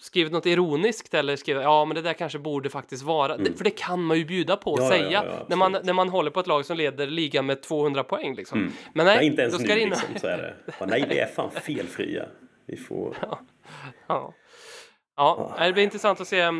[0.00, 3.64] skrivit något ironiskt eller skrivit ja men det där kanske borde faktiskt vara, det, för
[3.64, 4.92] det kan man ju bjuda på och Mm.
[4.92, 7.46] Ja, säga ja, ja, när, man, när man håller på ett lag som leder ligan
[7.46, 8.58] med 200 poäng liksom.
[8.58, 9.26] Men Nej, nej, Mm.
[9.26, 9.88] inte ens då nu ska det in...
[9.88, 10.86] liksom, så är det.
[10.86, 12.26] Nej, vi är fan felfria.
[12.70, 13.16] Vi får...
[14.06, 14.34] Ja.
[15.16, 16.52] Ja, det blir intressant att se eh,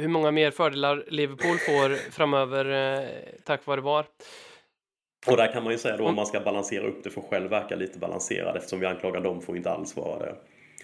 [0.00, 3.08] hur många mer fördelar Liverpool får framöver eh,
[3.44, 4.06] tack vare VAR.
[5.26, 7.50] Och där kan man ju säga då om man ska balansera upp det för själv
[7.50, 10.34] verka lite balanserad eftersom vi anklagar dem för att inte alls vara det.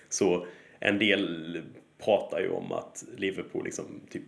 [0.09, 0.47] Så
[0.79, 1.63] en del
[2.05, 4.23] pratar ju om att Liverpool liksom typ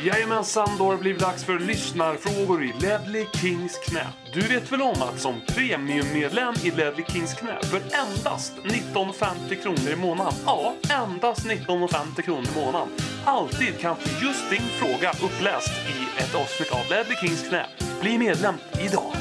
[0.05, 4.07] Jajamensan, då har det blivit dags för lyssnarfrågor i Ledley Kings knä.
[4.33, 9.89] Du vet väl om att som premiummedlem i Ledley Kings knä för endast 1950 kronor
[9.93, 12.87] i månaden, ja, endast 1950 kronor i månaden,
[13.25, 17.65] alltid kan få just din fråga uppläst i ett avsnitt av Ledley Kings knä.
[18.01, 19.13] Bli medlem idag.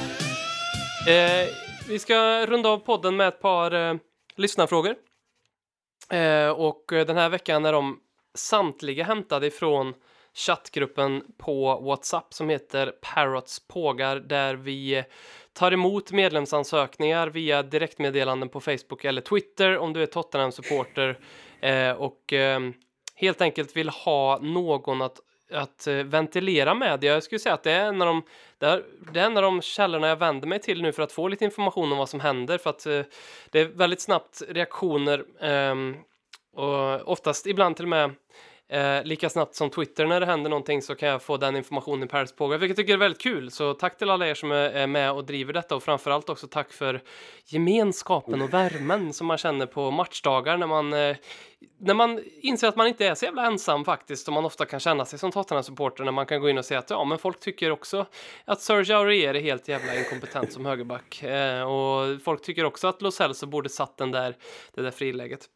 [1.08, 1.48] Eh,
[1.88, 3.94] vi ska runda av podden med ett par eh,
[4.36, 4.94] lyssnarfrågor.
[6.10, 7.98] Eh, och den här veckan är de
[8.34, 9.94] samtliga hämtade ifrån
[10.34, 15.04] chattgruppen på WhatsApp som heter Parrots pågar där vi
[15.52, 21.18] tar emot medlemsansökningar via direktmeddelanden på Facebook eller Twitter om du är Tottenham-supporter
[21.60, 22.60] eh, och eh,
[23.14, 25.20] helt enkelt vill ha någon att
[25.52, 27.04] att eh, ventilera med.
[27.04, 28.22] Jag skulle säga att det är en av de,
[28.58, 31.12] det är, det är en av de källorna jag vänder mig till nu för att
[31.12, 33.02] få lite information om vad som händer för att eh,
[33.50, 35.96] det är väldigt snabbt reaktioner ehm,
[36.54, 38.14] och oftast ibland till och med
[38.72, 42.08] Eh, lika snabbt som Twitter när det händer någonting så kan jag få den informationen
[42.08, 43.50] per Paris vilket jag tycker är väldigt kul.
[43.50, 46.46] Så tack till alla er som är, är med och driver detta och framförallt också
[46.46, 47.02] tack för
[47.46, 51.16] gemenskapen och värmen som man känner på matchdagar när man, eh,
[51.78, 54.80] när man inser att man inte är så jävla ensam faktiskt som man ofta kan
[54.80, 57.40] känna sig som Tottenham-supporter när man kan gå in och säga att ja, men folk
[57.40, 58.06] tycker också
[58.44, 63.02] att Serge Aurier är helt jävla inkompetent som högerback eh, och folk tycker också att
[63.02, 64.36] Lo Celso borde satt den där,
[64.74, 65.48] det där friläget.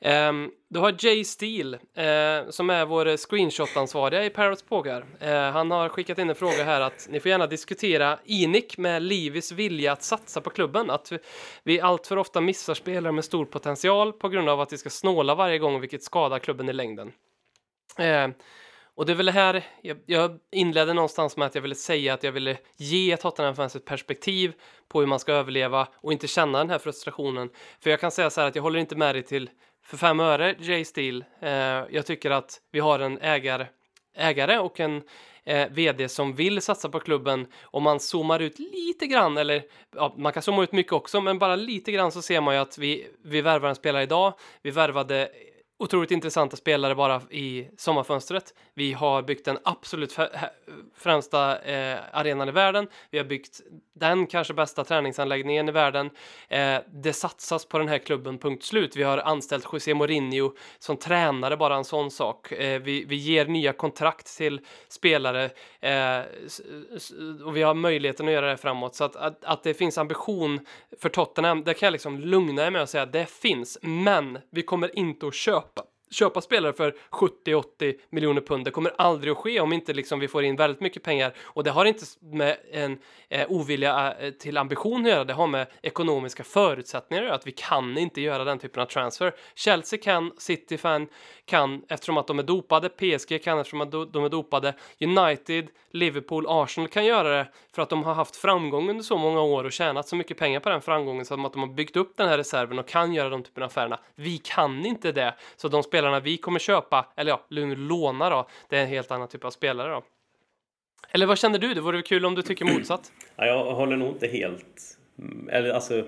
[0.00, 0.32] Eh,
[0.72, 5.04] du har Jay Steele eh, som är vår screenshot-ansvariga i Parrots pågar.
[5.20, 9.02] Eh, han har skickat in en fråga här att ni får gärna diskutera Inik med
[9.02, 10.90] Livis vilja att satsa på klubben.
[10.90, 11.18] Att vi,
[11.62, 14.90] vi allt för ofta missar spelare med stor potential på grund av att vi ska
[14.90, 17.12] snåla varje varje gång vilket skadar klubben i längden.
[17.98, 18.28] Eh,
[18.94, 22.14] och det är väl det här, jag, jag inledde någonstans med att jag ville säga
[22.14, 24.52] att jag ville ge Tottenham-fans ett perspektiv
[24.88, 27.50] på hur man ska överleva och inte känna den här frustrationen.
[27.80, 29.50] För jag kan säga så här att jag håller inte med dig till
[29.84, 31.24] för fem öre, Jay Steele.
[31.40, 33.66] Eh, jag tycker att vi har en ägare,
[34.16, 35.02] ägare och en
[35.44, 37.46] eh, vd som vill satsa på klubben.
[37.62, 39.62] Om man zoomar ut lite grann, eller
[39.96, 42.60] ja, man kan zooma ut mycket också, men bara lite grann så ser man ju
[42.60, 44.34] att vi, vi värvar en spelare idag.
[44.62, 45.28] Vi värvade
[45.80, 48.54] otroligt intressanta spelare bara i sommarfönstret.
[48.74, 50.16] Vi har byggt den absolut
[50.96, 52.88] främsta eh, arenan i världen.
[53.10, 53.60] Vi har byggt
[54.00, 56.10] den kanske bästa träningsanläggningen i världen.
[56.48, 58.96] Eh, det satsas på den här klubben, punkt slut.
[58.96, 62.52] Vi har anställt José Mourinho som tränare, bara en sån sak.
[62.52, 65.44] Eh, vi, vi ger nya kontrakt till spelare
[65.80, 66.20] eh,
[67.44, 68.94] och vi har möjligheten att göra det framåt.
[68.94, 70.66] Så att, att, att det finns ambition
[70.98, 73.78] för Tottenham, det kan jag liksom lugna er med och säga att det finns.
[73.82, 75.69] Men vi kommer inte att köpa
[76.10, 78.64] köpa spelare för 70-80 miljoner pund.
[78.64, 81.32] Det kommer aldrig att ske om inte liksom vi får in väldigt mycket pengar.
[81.40, 82.98] Och det har inte med en
[83.28, 85.24] eh, ovilja eh, till ambition att göra.
[85.24, 87.36] Det har med ekonomiska förutsättningar att göra.
[87.36, 89.34] Att vi kan inte göra den typen av transfer.
[89.54, 91.08] Chelsea kan, City fan
[91.44, 92.88] kan eftersom att de är dopade.
[92.88, 94.74] PSG kan eftersom att de är dopade.
[95.00, 99.40] United, Liverpool, Arsenal kan göra det för att de har haft framgång under så många
[99.40, 102.16] år och tjänat så mycket pengar på den framgången så att de har byggt upp
[102.16, 103.98] den här reserven och kan göra de typen av affärerna.
[104.14, 105.34] Vi kan inte det.
[105.56, 108.88] Så de spelar spelarna vi kommer köpa, eller ja, nu låna då, det är en
[108.88, 110.02] helt annan typ av spelare då.
[111.10, 111.74] Eller vad känner du?
[111.74, 113.12] Det vore kul om du tycker motsatt.
[113.36, 114.98] Ja, jag håller nog inte helt...
[115.50, 116.04] Eller alltså,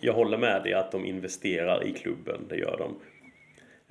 [0.00, 2.96] jag håller med dig att de investerar i klubben, det gör de.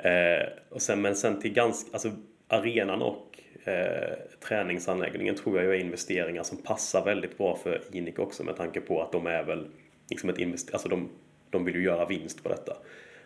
[0.09, 2.11] Eh, och sen, men sen till ganska, alltså
[2.47, 8.43] arenan och eh, träningsanläggningen tror jag är investeringar som passar väldigt bra för Inik också
[8.43, 9.67] med tanke på att de är väl
[10.09, 11.09] liksom ett invest, alltså de,
[11.49, 12.77] de vill ju göra vinst på detta.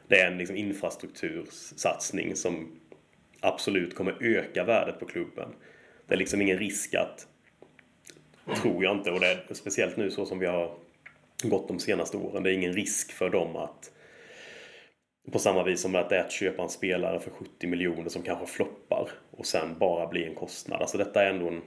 [0.07, 2.79] Det är en liksom infrastruktursatsning som
[3.39, 5.49] absolut kommer öka värdet på klubben.
[6.07, 7.27] Det är liksom ingen risk att,
[8.61, 10.77] tror jag inte, och det är speciellt nu så som vi har
[11.43, 13.91] gått de senaste åren, det är ingen risk för dem att
[15.31, 18.21] på samma vis som att det är att köpa en spelare för 70 miljoner som
[18.21, 20.81] kanske floppar och sen bara blir en kostnad.
[20.81, 21.61] Alltså detta är ändå en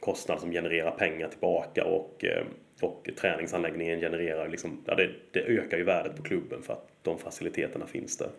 [0.00, 2.44] kostnad som genererar pengar tillbaka och, eh,
[2.80, 7.18] och träningsanläggningen genererar liksom, ja, det, det ökar ju värdet på klubben för att de
[7.18, 8.30] faciliteterna finns där.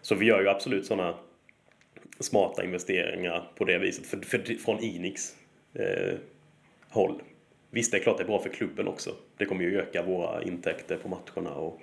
[0.00, 1.14] Så vi gör ju absolut sådana
[2.20, 5.36] smarta investeringar på det viset för, för, från Inix
[5.74, 6.14] eh,
[6.88, 7.22] håll.
[7.70, 9.10] Visst, det är klart det är bra för klubben också.
[9.36, 11.80] Det kommer ju öka våra intäkter på matcherna och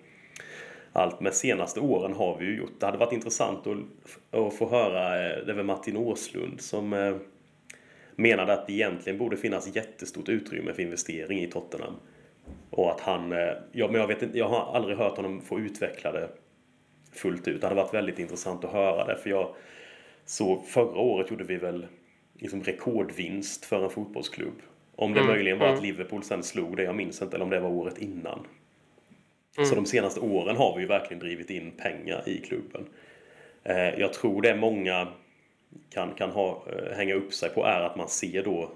[0.94, 1.20] allt.
[1.20, 2.80] Men senaste åren har vi ju gjort.
[2.80, 3.78] Det hade varit intressant att,
[4.40, 7.16] att få höra, eh, det var Martin Åslund som eh,
[8.22, 11.94] menade att det egentligen borde finnas jättestort utrymme för investering i Tottenham.
[12.70, 15.60] Och att han, eh, ja, men jag, vet inte, jag har aldrig hört honom få
[15.60, 16.30] utveckla det
[17.12, 17.62] fullt ut.
[17.62, 19.18] Det hade varit väldigt intressant att höra det.
[19.18, 19.56] För jag
[20.26, 21.88] så förra året gjorde vi väl
[22.40, 24.62] liksom rekordvinst för en fotbollsklubb.
[24.96, 25.78] Om det Mm, möjligen var mm.
[25.78, 28.48] att Liverpool sen slog det, jag minns inte, eller om det var året innan.
[29.70, 32.86] Så de senaste åren har vi ju verkligen drivit in pengar i klubben.
[33.64, 35.08] Eh, jag tror det många
[35.90, 38.72] kan, kan ha, eh, hänga upp sig på är att man ser då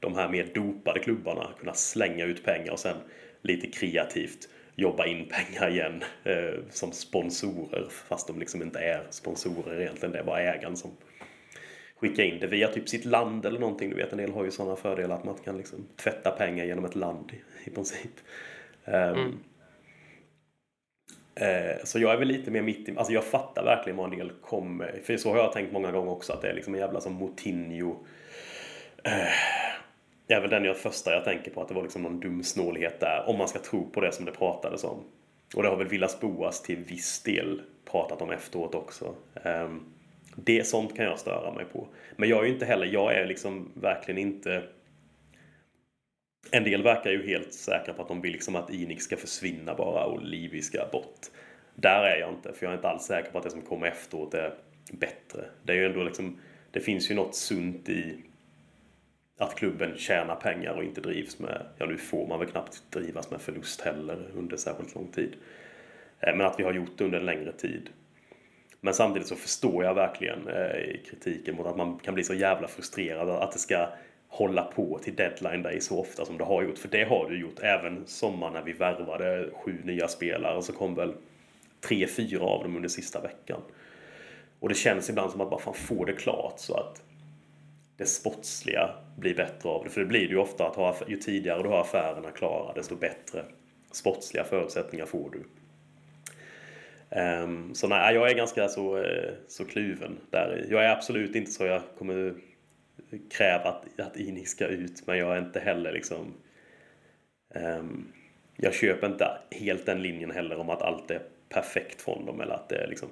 [0.00, 2.96] de här mer dopade klubbarna kunna slänga ut pengar och sen
[3.42, 9.80] lite kreativt jobba in pengar igen eh, som sponsorer fast de liksom inte är sponsorer
[9.80, 10.12] egentligen.
[10.12, 10.90] Det är bara ägaren som
[11.96, 13.90] skickar in det via typ sitt land eller någonting.
[13.90, 16.84] Du vet en del har ju sådana fördelar att man kan liksom tvätta pengar genom
[16.84, 18.10] ett land i, i princip.
[18.84, 19.38] Ehm, mm.
[21.34, 24.18] Eh, Så jag är väl lite mer mitt i, alltså jag fattar verkligen vad en
[24.18, 26.80] del kommer, för så har jag tänkt många gånger också att det är liksom en
[26.80, 27.96] jävla som Moutinho.
[29.04, 29.12] Eh,
[30.26, 32.42] Det är väl den jag första jag tänker på, att det var liksom någon dum
[32.42, 34.98] snålhet där, om man ska tro på det som det pratades om.
[35.56, 39.14] Och det har väl Villas Boas till viss del pratat om efteråt också.
[39.44, 39.84] Ehm,
[40.36, 41.86] Det, sånt kan jag störa mig på.
[42.16, 44.62] Men jag är ju inte heller, jag är liksom verkligen inte
[46.50, 49.74] en del verkar ju helt säkra på att de vill liksom att Inix ska försvinna
[49.74, 51.26] bara och Livi ska bort.
[51.74, 53.86] Där är jag inte, för jag är inte alls säker på att det som kommer
[53.86, 54.54] efteråt är
[54.92, 55.44] bättre.
[55.62, 58.16] Det är ju ändå liksom, det finns ju något sunt i
[59.38, 63.30] att klubben tjänar pengar och inte drivs med, ja nu får man väl knappt drivas
[63.30, 65.36] med förlust heller under särskilt lång tid.
[66.20, 67.90] Eh, men att vi har gjort det under en längre tid.
[68.80, 72.68] Men samtidigt så förstår jag verkligen eh, kritiken mot att man kan bli så jävla
[72.68, 73.88] frustrerad att det ska
[74.30, 76.78] hålla på till deadline day så ofta som du har gjort.
[76.78, 80.94] För det har du gjort även sommar när vi värvade sju nya spelare så kom
[80.94, 81.14] väl
[81.80, 83.60] tre, fyra av dem under sista veckan.
[84.60, 87.02] Och det känns ibland som att bara fan få det klart så att
[87.96, 89.90] det sportsliga blir bättre av det.
[89.90, 92.96] För det blir det ju ofta att ha, ju tidigare du har affärerna klara desto
[92.96, 93.44] bättre
[93.92, 95.44] sportsliga förutsättningar får du.
[97.20, 100.66] Um, så nej, jag är ganska så, eh, så kluven där.
[100.70, 102.34] Jag är absolut inte så jag kommer
[103.30, 106.34] kräva att, att Inik ska ut, men jag är inte heller liksom...
[107.54, 108.12] ehm,
[108.56, 112.54] jag köper inte helt den linjen heller om att allt är perfekt från dem eller
[112.54, 113.08] att det är liksom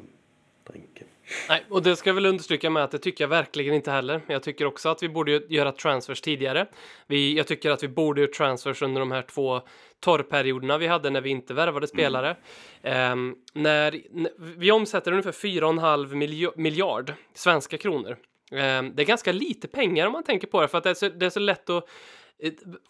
[0.71, 1.05] dränke.
[1.49, 4.21] Nej, och det ska jag väl understryka med att det tycker jag verkligen inte heller.
[4.27, 6.67] Jag tycker också att vi borde göra transfers tidigare.
[7.07, 9.61] Vi, jag tycker att vi borde göra transfers under de här två
[10.01, 12.37] torrperioderna vi hade när vi inte värvade spelare.
[12.83, 14.29] Ehm, när, n-
[14.59, 18.17] vi omsätter ungefär 4,5 miljo- miljard svenska kronor.
[18.53, 20.95] Ehm, det är ganska lite pengar om man tänker på det, för att det är
[20.95, 21.89] så, det är så lätt att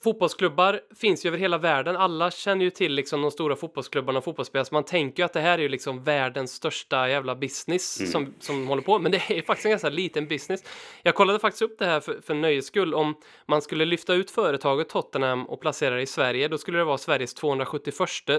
[0.05, 1.97] Fotbollsklubbar finns ju över hela världen.
[1.97, 4.65] Alla känner ju till liksom de stora fotbollsklubbarna och fotbollsspelare.
[4.65, 8.35] Så man tänker ju att det här är ju liksom världens största jävla business som,
[8.41, 8.99] som håller på.
[8.99, 10.65] Men det är faktiskt en ganska liten business.
[11.03, 12.95] Jag kollade faktiskt upp det här för, för nöjes skull.
[12.95, 13.15] Om
[13.47, 16.99] man skulle lyfta ut företaget Tottenham och placera det i Sverige, då skulle det vara
[16.99, 17.95] Sveriges 271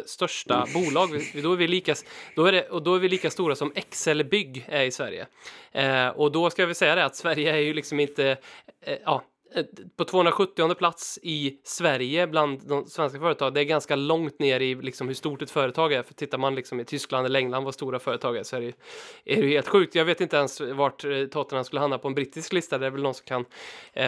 [0.05, 1.07] största bolag.
[1.33, 1.95] Vi- Då är vi lika,
[2.35, 5.27] då är det, och då är vi lika stora som Excel Bygg är i Sverige.
[5.71, 8.37] Eh, och då ska vi säga det att Sverige är ju liksom inte,
[8.85, 9.23] eh, ja,
[9.95, 13.53] på 270 plats i Sverige bland de svenska företag.
[13.53, 16.03] Det är ganska långt ner i liksom hur stort ett företag är.
[16.03, 18.73] För tittar man liksom i Tyskland eller England vad stora företag är så är det,
[19.25, 19.95] är det helt sjukt.
[19.95, 22.77] Jag vet inte ens vart eh, Tottenham skulle hamna på en brittisk lista.
[22.77, 23.45] Det är väl någon som kan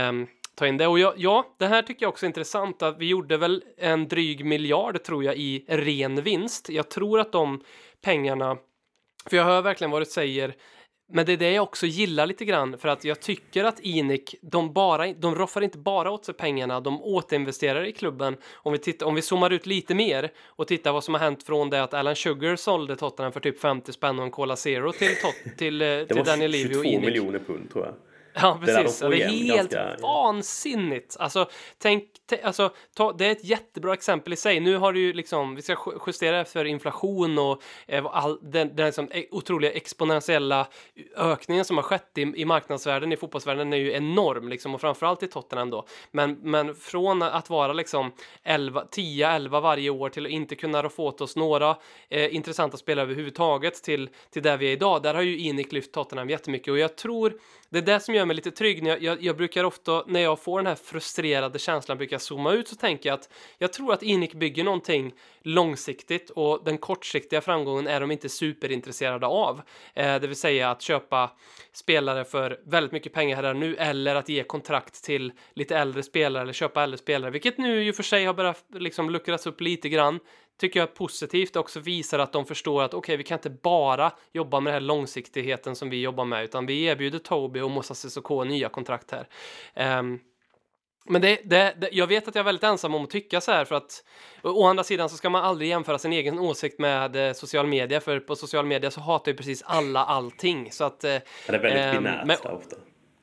[0.10, 0.88] um, ta in det.
[0.88, 2.82] Och ja, ja, det här tycker jag också är intressant.
[2.82, 6.70] Att vi gjorde väl en dryg miljard tror jag i ren vinst.
[6.70, 7.64] Jag tror att de
[8.02, 8.58] pengarna,
[9.30, 10.56] för jag hör verkligen vad du säger
[11.14, 14.36] men det är det jag också gillar lite grann för att jag tycker att Inik,
[14.42, 18.38] de, bara, de roffar inte bara åt sig pengarna, de återinvesterar i klubben.
[18.54, 21.44] Om vi, tittar, om vi zoomar ut lite mer och tittar vad som har hänt
[21.44, 24.92] från det att Alan Sugar sålde Tottenham för typ 50 spänn och en Cola Zero
[24.92, 27.06] till, tot, till, eh, Det till var Daniel Levy 22 och Inik.
[27.06, 27.94] miljoner pund tror jag.
[28.34, 29.00] Ja, Det precis.
[29.00, 31.18] får Det är helt ganska- vansinnigt.
[31.20, 32.04] Alltså, tänk,
[32.44, 34.60] alltså, ta, det är ett jättebra exempel i sig.
[34.60, 38.76] Nu har du ju liksom, vi ska ju- justera efter inflation och eh, all, den,
[38.76, 40.68] den liksom, otroliga exponentiella
[41.18, 45.24] ökningen som har skett i, i marknadsvärden i fotbollsvärlden är ju enorm, liksom, och framförallt
[45.24, 45.86] i Tottenham då.
[46.12, 48.12] Men, men från att vara liksom
[48.44, 51.78] 11, 10-11 varje år till att inte kunna få åt oss några
[52.10, 55.92] eh, intressanta spelare överhuvudtaget till, till där vi är idag, där har ju Inik lyft
[55.94, 57.34] Tottenham jättemycket och jag tror
[57.72, 58.84] det är det som gör mig lite trygg.
[58.84, 62.22] När jag, jag, jag brukar ofta, när jag får den här frustrerade känslan, brukar jag
[62.22, 66.78] zooma ut så tänker jag att jag tror att Inik bygger någonting långsiktigt och den
[66.78, 69.62] kortsiktiga framgången är de inte superintresserade av.
[69.94, 71.32] Eh, det vill säga att köpa
[71.74, 76.04] spelare för väldigt mycket pengar här och nu eller att ge kontrakt till lite äldre
[76.04, 79.48] spelare eller köpa äldre spelare, vilket nu i och för sig har börjat liksom luckras
[79.48, 80.20] upp lite grann
[80.62, 81.56] tycker jag är positivt.
[81.56, 84.88] Också visar att de förstår att okej, vi kan inte bara jobba med den här
[84.88, 89.28] långsiktigheten som vi jobbar med, utan vi erbjuder Toby och Moussa Sissoko nya kontrakt här.
[89.74, 90.20] Ehm,
[91.06, 93.52] men det, det, det, jag vet att jag är väldigt ensam om att tycka så
[93.52, 94.04] här för att
[94.44, 98.02] å andra sidan så ska man aldrig jämföra sin egen åsikt med eh, social media
[98.02, 101.60] för på social media så hatar ju precis alla allting så att eh, Det är
[101.60, 102.76] väldigt Ehm, binärt men- ofta.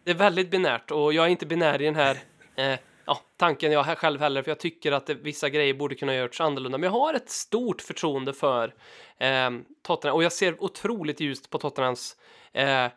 [0.05, 2.16] det är väldigt binärt och jag är inte binär i den här
[2.57, 2.78] eh,
[3.09, 6.40] ja, tanken jag själv heller för jag tycker att det, vissa grejer borde kunna gjorts
[6.40, 6.78] annorlunda.
[6.78, 8.74] Men jag har ett stort förtroende för
[9.18, 9.50] eh,
[9.82, 12.16] Tottenham och jag ser otroligt ljust på Tottenhams
[12.52, 12.90] eh, eh,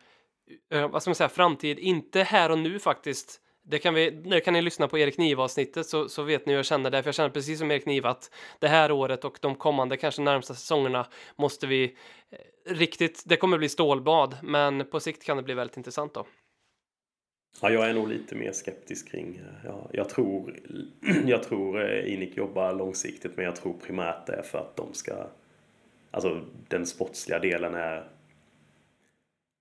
[0.90, 1.78] vad ska man säga, framtid.
[1.78, 3.38] Inte här och nu faktiskt.
[3.64, 6.58] Det kan, vi, det kan ni lyssna på Erik Niva-avsnittet så, så vet ni hur
[6.58, 9.38] jag känner där, För jag känner precis som Erik Niva att det här året och
[9.40, 11.06] de kommande, kanske närmsta säsongerna
[11.36, 15.76] måste vi eh, riktigt, det kommer bli stålbad, men på sikt kan det bli väldigt
[15.76, 16.26] intressant då.
[17.60, 19.40] Ja, jag är nog lite mer skeptisk kring...
[19.64, 20.56] Ja, jag tror,
[21.26, 24.94] jag tror eh, Inik jobbar långsiktigt men jag tror primärt det är för att de
[24.94, 25.26] ska...
[26.10, 28.08] Alltså den sportsliga delen är...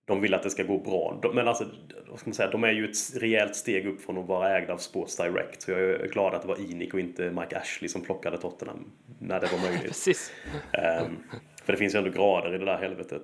[0.05, 1.19] De vill att det ska gå bra.
[1.21, 1.65] De, men alltså,
[2.09, 4.73] vad ska man säga, de är ju ett rejält steg upp från att vara ägda
[4.73, 5.61] av Sports Direct.
[5.61, 8.91] Så jag är glad att det var Inik och inte Mike Ashley som plockade Tottenham
[9.19, 9.87] när det var möjligt.
[9.87, 10.31] Precis.
[10.73, 11.17] Ehm,
[11.63, 13.23] för det finns ju ändå grader i det där helvetet.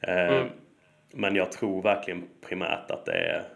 [0.00, 0.46] Ehm,
[1.12, 3.48] Men jag tror verkligen primärt att det är...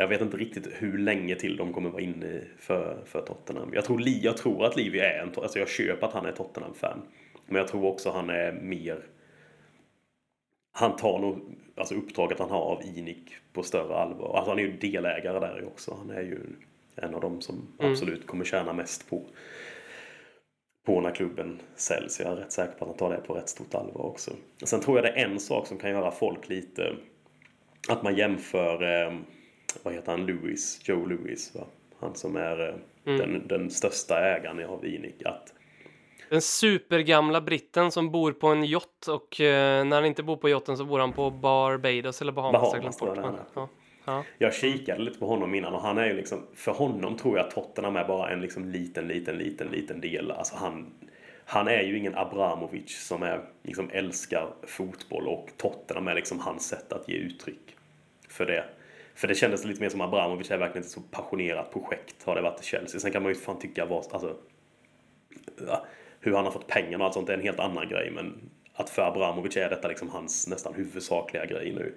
[0.00, 3.70] Jag vet inte riktigt hur länge till de kommer vara inne för, för Tottenham.
[3.74, 5.32] Jag tror, jag tror att Livi är en...
[5.42, 7.02] Alltså jag köper att han är Tottenham-fan.
[7.46, 9.06] Men jag tror också han är mer...
[10.72, 11.38] Han tar nog
[11.76, 14.36] alltså uppdraget han har av Inik på större allvar.
[14.36, 15.94] Alltså han är ju delägare där också.
[15.98, 16.40] Han är ju
[16.96, 19.22] en av dem som absolut kommer tjäna mest på
[20.86, 22.20] på när klubben säljs.
[22.20, 24.30] Jag är rätt säker på att han tar det på rätt stort allvar också.
[24.62, 26.96] Sen tror jag det är en sak som kan göra folk lite...
[27.88, 28.82] Att man jämför...
[28.82, 29.12] Eh,
[29.82, 30.26] vad heter han?
[30.26, 30.80] Lewis?
[30.88, 31.64] Joe Lewis, va?
[32.00, 32.74] Han som är eh,
[33.16, 35.22] den, den största ägaren av Inik.
[35.24, 35.54] Att
[36.30, 40.48] Den supergamla britten som bor på en yacht och eh, när han inte bor på
[40.48, 42.72] yachten så bor han på Barbados eller Bahamas.
[42.72, 43.68] Bahamas jag bort, ja.
[44.08, 44.24] Ja.
[44.38, 47.50] Jag kikade lite på honom innan och han är ju liksom, för honom tror jag
[47.50, 50.30] Tottenham är bara en liksom liten, liten, liten, liten del.
[50.30, 50.92] Alltså han,
[51.44, 56.68] han är ju ingen Abramovic som är, liksom älskar fotboll och Tottenham är liksom hans
[56.68, 57.76] sätt att ge uttryck
[58.28, 58.64] för det.
[59.18, 62.42] För det kändes lite mer som Abramovic är verkligen ett så passionerat projekt har det
[62.42, 63.00] varit i Chelsea.
[63.00, 64.36] Sen kan man ju fan tycka vad, alltså,
[66.20, 68.10] hur han har fått pengarna och allt sånt är en helt annan grej.
[68.10, 71.94] Men att för Abramovic är detta liksom hans nästan huvudsakliga grej nu.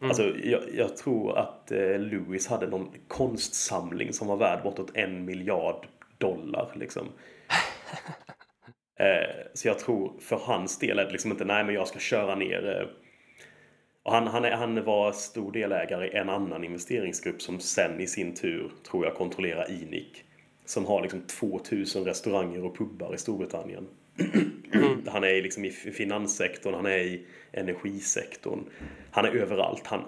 [0.00, 5.24] Alltså, jag, jag tror att eh, Lewis hade någon konstsamling som var värd bortåt en
[5.24, 5.86] miljard
[6.18, 6.72] dollar.
[6.74, 7.06] Liksom.
[9.00, 11.98] eh, så jag tror för hans del är det liksom inte, nej men jag ska
[11.98, 12.80] köra ner.
[12.80, 13.09] Eh,
[14.02, 18.34] och han, han, han var stor delägare i en annan investeringsgrupp som sen i sin
[18.34, 20.24] tur, tror jag, kontrollerar Inik.
[20.64, 23.88] Som har liksom 2000 restauranger och pubbar i Storbritannien.
[25.06, 28.64] Han är liksom i finanssektorn, han är i energisektorn.
[29.10, 29.86] Han är överallt.
[29.86, 30.00] Han,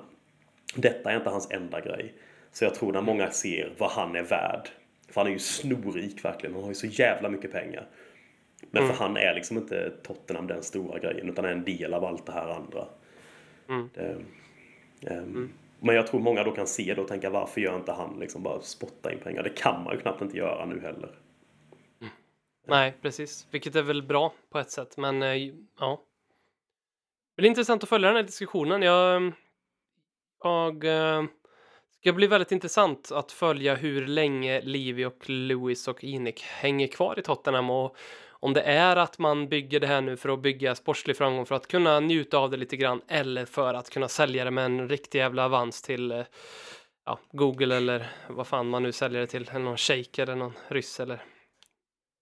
[0.76, 2.14] detta är inte hans enda grej.
[2.52, 4.68] Så jag tror när många ser vad han är värd.
[5.08, 6.54] För han är ju snorrik verkligen.
[6.54, 7.86] Han har ju så jävla mycket pengar.
[8.70, 11.28] Men för han är liksom inte Tottenham den stora grejen.
[11.28, 12.86] Utan är en del av allt det här andra.
[13.94, 14.22] Det,
[15.06, 18.16] ehm, Men jag tror många då kan se det och tänka varför gör inte han
[18.20, 19.42] liksom bara spotta in pengar?
[19.42, 21.10] Det kan man ju knappt inte göra nu heller.
[22.66, 23.46] Nej, precis.
[23.50, 26.02] Vilket är väl bra på ett sätt, men eh, ja.
[27.36, 28.82] Det blir intressant att följa den här diskussionen.
[28.82, 29.32] Jag,
[30.42, 31.24] jag eh,
[32.00, 37.18] ska bli väldigt intressant att följa hur länge Livy och Lewis och Inik hänger kvar
[37.18, 37.96] i Tottenham och
[38.42, 41.54] Om det är att man bygger det här nu för att bygga sportslig framgång för
[41.54, 44.88] att kunna njuta av det lite grann eller för att kunna sälja det med en
[44.88, 46.22] riktig jävla avans till eh,
[47.06, 50.52] ja, Google eller vad fan man nu säljer det till, eller någon shejk eller någon
[50.68, 51.22] ryss eller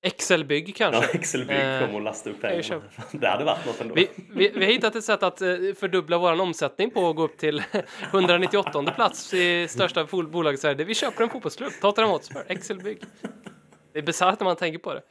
[0.03, 1.18] Excel-bygg Ja, kanske.
[1.18, 2.83] Excel-bygg Eh, kom och lastade upp pengarna.
[3.12, 3.95] Det hade varit något ändå.
[3.95, 7.23] Vi, vi, vi har hittat ett sätt att eh, fördubbla vår omsättning på att gå
[7.23, 7.62] upp till
[8.12, 10.85] 198 plats i största bolaget i Sverige.
[10.85, 12.99] Vi köper en fotbollsklubb, Tottenham Hotspur, Excel-bygg.
[13.93, 15.03] Det är bisarrt när man tänker på det.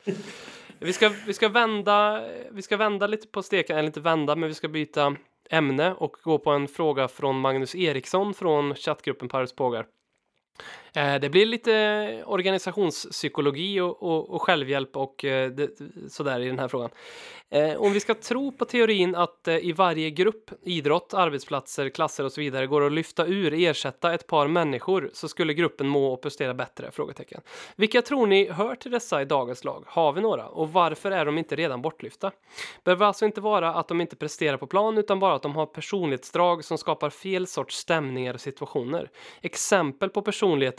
[0.82, 4.50] Vi ska, vi, ska vända, vi ska vända lite på steken, eller inte vända, men
[4.50, 5.16] vi ska byta
[5.50, 9.86] ämne och gå på en fråga från Magnus Eriksson från chattgruppen Paris Pågar.
[10.94, 15.70] Eh, det blir lite organisationspsykologi och, och, och självhjälp och eh, det,
[16.10, 16.90] sådär i den här frågan.
[17.52, 22.24] Eh, om vi ska tro på teorin att eh, i varje grupp, idrott, arbetsplatser, klasser
[22.24, 26.14] och så vidare går att lyfta ur, ersätta ett par människor så skulle gruppen må
[26.14, 26.92] och prestera bättre?
[26.92, 27.42] Frågetecken.
[27.76, 29.84] Vilka tror ni hör till dessa i dagens lag?
[29.88, 30.48] Har vi några?
[30.48, 32.32] Och varför är de inte redan bortlyfta?
[32.84, 35.66] Behöver alltså inte vara att de inte presterar på plan utan bara att de har
[35.66, 39.10] personlighetsdrag som skapar fel sorts stämningar och situationer.
[39.42, 40.22] Exempel på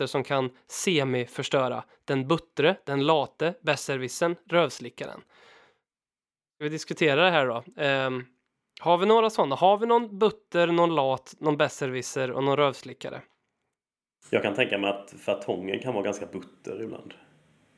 [0.01, 1.84] personligheter som kan semi-förstöra.
[2.07, 5.20] Den buttre, den late, besserwissern, rövslickaren.
[6.57, 7.62] Ska vi diskutera det här då?
[7.76, 8.24] Ehm,
[8.80, 9.57] har vi några sådana?
[9.57, 13.22] Har vi någon butter, någon lat, någon besserwisser och någon rövslickare?
[14.30, 17.14] Jag kan tänka mig att Vertongen kan vara ganska butter ibland.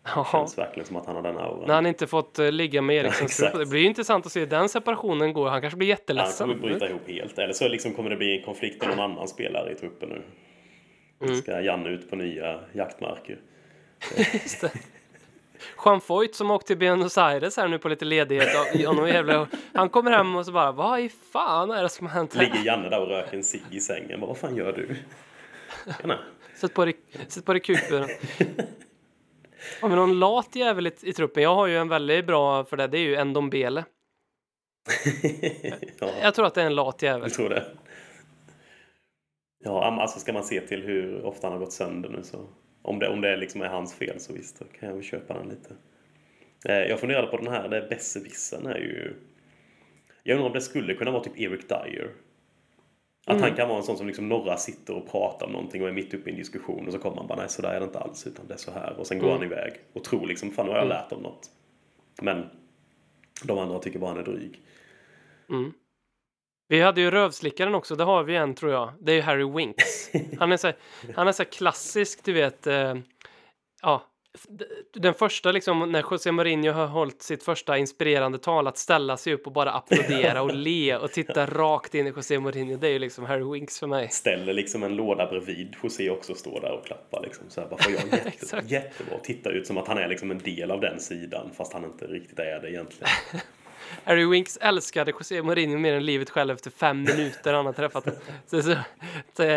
[0.04, 1.66] Ja, Känns verkligen som att han har den auran.
[1.66, 3.40] när han inte fått eh, ligga med exakt.
[3.40, 3.52] grupp.
[3.64, 5.48] Det blir intressant att se hur den separationen går.
[5.48, 6.48] Han kanske blir Han jätteledsen.
[6.48, 7.38] kommer bryta ihop helt.
[7.38, 10.22] Eller så liksom kommer det bli en konflikt med någon annan spelare i truppen nu.
[11.22, 11.42] Mm.
[11.42, 13.38] Ska Janne ut på nya jaktmarker.
[14.32, 14.72] Just det.
[15.84, 18.48] Jean Foyt som åkte till Buenos Aires här nu på lite ledighet.
[18.74, 22.06] och- Honom jävla, han kommer hem och så bara, vad i fan är det som
[22.06, 22.42] har hänt här?
[22.42, 24.20] Ligger Janne där och röker en cigg i sängen.
[24.20, 24.96] Vad fan gör du?
[26.56, 26.96] Sätt på dig,
[27.28, 28.08] sätt på dig kupen.
[29.80, 31.42] Har vi någon lat jävel i, i truppen?
[31.42, 32.86] Jag har ju en väldigt bra för det.
[32.86, 33.84] Det är ju en Dombele.
[36.00, 37.22] ja, Jag tror att det är en lat jävel.
[37.22, 37.64] jag tror det.
[39.62, 42.46] Ja, alltså ska man se till hur ofta han har gått sönder nu så.
[42.82, 45.34] Om det, om det liksom är hans fel så visst, då kan jag väl köpa
[45.34, 45.74] den lite.
[46.68, 49.14] Eh, Jag funderade på den här, det besserwissern är ju...
[50.22, 52.10] Jag undrar om det skulle kunna vara typ Eric Dyer.
[53.26, 55.88] Att han kan vara en sån som liksom några sitter och pratar om någonting och
[55.88, 57.80] är mitt uppe i en diskussion och så kommer han bara nej så där är
[57.80, 60.26] det inte alls utan det är så här och sen går han iväg och tror
[60.26, 61.50] liksom fan nu har jag lärt om något.
[62.22, 62.46] Men
[63.44, 64.60] de andra tycker bara han är dryg.
[66.68, 67.96] Vi hade ju rövslickaren också.
[67.96, 68.92] Det har vi en tror jag.
[69.00, 70.10] Det är ju Harry Winks.
[70.38, 70.76] Han är så här,
[71.14, 72.66] han är så klassisk, du vet.
[72.66, 72.94] Eh,
[73.82, 74.02] ja,
[74.94, 79.34] den första liksom när José Mourinho har hållit sitt första inspirerande tal att ställa sig
[79.34, 82.76] upp och bara applådera och le och titta rakt in i José Mourinho.
[82.76, 84.08] Det är ju liksom Harry Winks för mig.
[84.08, 87.80] ställer liksom en låda bredvid José också står där och klappar liksom så här bara
[87.90, 88.70] jag är jätte, Exakt.
[88.70, 91.84] jättebra tittar ut som att han är liksom en del av den sidan fast han
[91.84, 93.08] inte riktigt är det egentligen.
[94.04, 98.04] Harry Winks älskade José Mourinho mer än livet själv efter fem minuter han har träffat
[98.04, 98.20] honom.
[99.34, 99.54] så,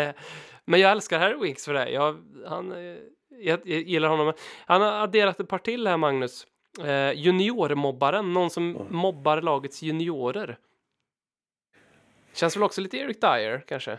[0.64, 1.90] Men jag älskar Harry Winks för det.
[1.90, 2.96] Jag, han, eh,
[3.28, 4.32] jag, jag gillar honom.
[4.66, 6.46] Han har adderat ett par till här, Magnus.
[6.84, 10.58] Eh, juniormobbaren, någon som mobbar lagets juniorer.
[12.34, 13.98] Känns väl också lite Eric Dyer, kanske?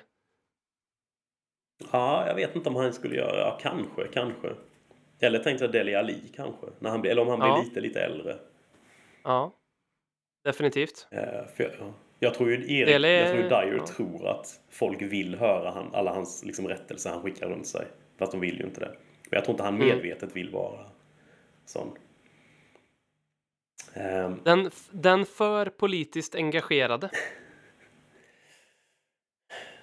[1.92, 4.48] Ja, jag vet inte om han skulle göra, ja, kanske, kanske.
[5.20, 7.62] Eller tänkte jag Deli Ali kanske, när han eller om han blir Ja.
[7.64, 8.38] lite, lite äldre.
[9.24, 9.54] Ja,
[10.48, 11.08] definitivt.
[11.12, 11.20] Eh,
[11.56, 11.94] för jag, ja.
[12.20, 13.86] jag tror ju Erik, Dele- jag tror ju Dyer ja.
[13.88, 17.86] tror att folk vill höra han, alla hans liksom, rättelser han skickar runt sig.
[18.20, 18.90] Fast de vill ju inte det.
[19.30, 19.88] Men jag tror inte han Mm.
[19.88, 20.80] medvetet vill vara
[21.66, 21.98] sån.
[23.94, 27.10] Ehm, Den, den för politiskt engagerade.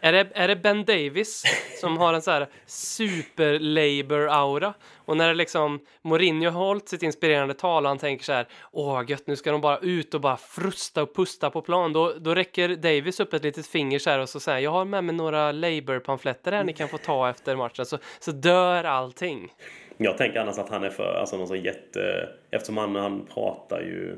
[0.05, 1.45] Är det, är det Ben Davis
[1.81, 4.75] som har en så här super-Labour-aura?
[4.97, 8.47] Och när det liksom Mourinho har hållit sitt inspirerande tal och han tänker så här
[8.73, 11.93] Åh gött, nu ska de bara ut och bara frusta och pusta på plan.
[11.93, 14.85] Då, då räcker Davis upp ett litet finger så här och så säger jag har
[14.85, 17.87] med mig några Labour-pamfletter här ni kan få ta efter matchen.
[17.87, 19.53] Så, så dör allting.
[19.97, 22.29] Jag tänker annars att han är för, alltså någon sån jätte...
[22.51, 24.17] Eftersom han, han pratar ju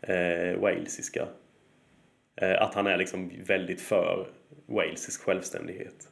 [0.00, 1.26] eh, walesiska.
[2.36, 4.26] Eh, att han är liksom väldigt för
[4.68, 6.08] walesisk självständighet.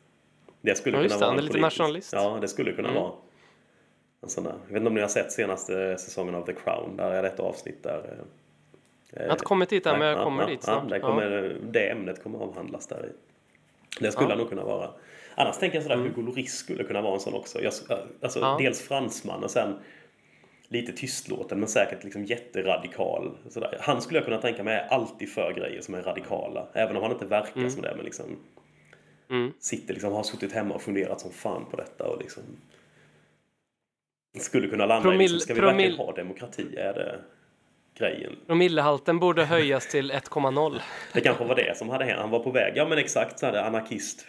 [0.61, 2.13] Det skulle Ja, kunna det, vara är en lite nationalist.
[2.13, 3.03] Ja, det skulle kunna Mm.
[3.03, 3.13] vara.
[4.23, 4.53] En sån där.
[4.67, 6.97] Jag vet inte om ni har sett senaste säsongen av The Crown.
[6.97, 7.99] Där är det ett avsnitt där...
[7.99, 10.91] eh, Jag har inte kommit dit än, men jag ja, kommer ja, dit ja, snart.
[10.91, 13.13] det, kommer, det ämnet kommer avhandlas där i.
[14.01, 14.37] Det skulle Ja.
[14.37, 14.91] nog kunna vara.
[15.35, 17.63] Annars tänker jag sådär, Hugo Lloris skulle kunna vara en sån också.
[17.63, 17.73] Jag,
[18.23, 18.57] alltså, Ja.
[18.61, 19.75] Dels fransman och sen
[20.69, 23.37] lite tystlåten men säkert liksom jätteradikal.
[23.49, 23.79] Sådär.
[23.81, 26.67] Han skulle jag kunna tänka mig är alltid för grejer som är radikala.
[26.73, 27.93] Även om han inte verkar som det.
[27.97, 28.37] Men liksom
[29.31, 29.53] Mm.
[29.59, 32.05] sitter liksom, har suttit hemma och funderat som fan på detta.
[32.05, 32.43] Och liksom
[34.39, 36.77] skulle kunna landa i Promille- liksom, ska vi promille- verkligen ha demokrati?
[36.77, 37.19] Är det,
[37.99, 38.33] grejen.
[38.47, 40.81] Promillehalten borde höjas till 1,0.
[41.13, 42.21] Det kanske var det som hade hänt.
[42.21, 44.27] Han var på väg, ja men exakt så hade anarkist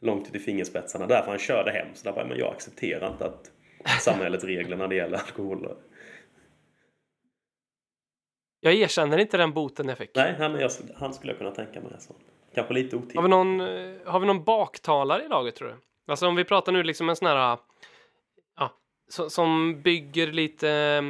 [0.00, 1.06] långt ut i fingerspetsarna.
[1.06, 1.86] Därför han körde hem.
[1.94, 3.50] Så där bara, men jag accepterar inte att
[4.00, 5.76] samhällets regler när det gäller alkohol.
[8.60, 10.10] Jag erkänner inte den boten jag fick.
[10.14, 11.92] Nej, han, jag, han skulle jag kunna tänka mig.
[11.98, 12.14] Så.
[12.54, 13.16] Kanske lite otippat.
[13.16, 15.74] Har vi, någon, eh, har vi någon baktalare i laget tror du?
[16.12, 17.58] Alltså om vi pratar nu liksom en sån här,
[18.56, 18.70] ja,
[19.08, 21.02] som, som bygger lite eh,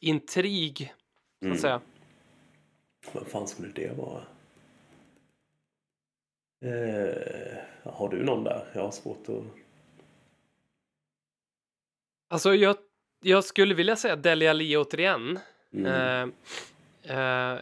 [0.00, 1.58] intrig, så att Mm.
[1.58, 1.80] säga.
[3.12, 4.22] Vad fan skulle det vara?
[6.64, 8.66] Eh, har du någon där?
[8.74, 9.61] Jag har svårt att...
[12.32, 12.76] Alltså jag,
[13.22, 15.38] jag skulle vilja säga Deli Ali återigen.
[15.74, 15.86] Mm.
[15.86, 16.22] Eh,
[17.16, 17.58] eh,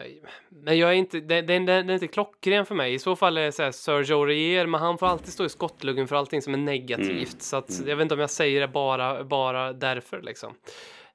[0.49, 2.93] men jag är inte, den, den, den är inte klockren för mig.
[2.93, 5.49] I så fall är det så här Sergio Aurier, men han får alltid stå i
[5.49, 7.09] skottluggen för allting som är negativt.
[7.09, 7.39] Mm.
[7.39, 10.53] Så att, jag vet inte om jag säger det bara, bara därför liksom.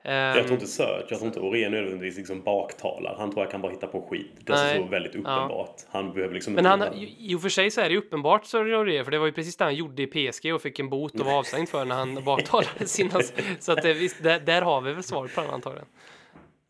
[0.09, 3.15] Jag Ehm, tror inte Serge, jag tror inte Orén nödvändigtvis liksom baktalar.
[3.19, 4.33] Han tror jag kan bara hitta på skit.
[4.39, 5.75] Det är så väldigt uppenbart.
[5.89, 9.05] Han behöver liksom Men han, i och för sig så är det uppenbart Sergio Aurier,
[9.05, 11.27] för det var ju precis det han gjorde i PSG och fick en bot och
[11.27, 13.21] var avstängd för när han baktalade sina...
[13.59, 15.89] Så att det, visst, där, där har vi väl svaret på den antagligen.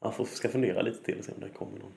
[0.03, 1.93] Han får, ska fundera lite till och se om det kommer någon.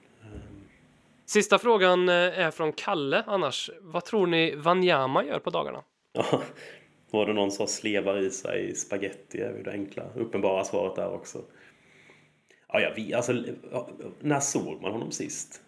[1.25, 3.69] Sista frågan eh, är från Kalle annars.
[3.81, 5.83] Vad tror ni Wanyama gör på dagarna?
[7.11, 11.13] Var det någon som slevar i sig spaghetti är ju det enkla, uppenbara svaret där
[11.13, 11.41] också.
[12.67, 13.33] Ja, jag vet, alltså,
[14.19, 15.61] när såg man honom sist?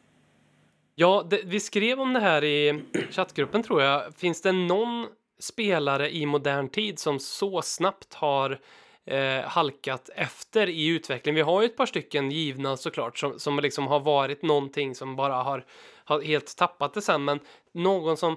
[0.95, 2.81] Ja, det, vi skrev om det här i
[3.11, 4.15] chattgruppen tror jag.
[4.15, 5.07] Finns det någon
[5.39, 8.59] spelare i modern tid som så snabbt har
[9.05, 11.35] eh, halkat efter i utveckling?
[11.35, 15.15] Vi har ju ett par stycken givna såklart som, som liksom har varit någonting som
[15.15, 15.65] bara har,
[16.03, 17.25] har helt tappat det sen.
[17.25, 17.39] Men
[17.71, 18.35] någon som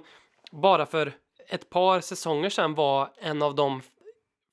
[0.53, 1.13] bara för
[1.49, 3.83] ett par säsonger sedan var en av de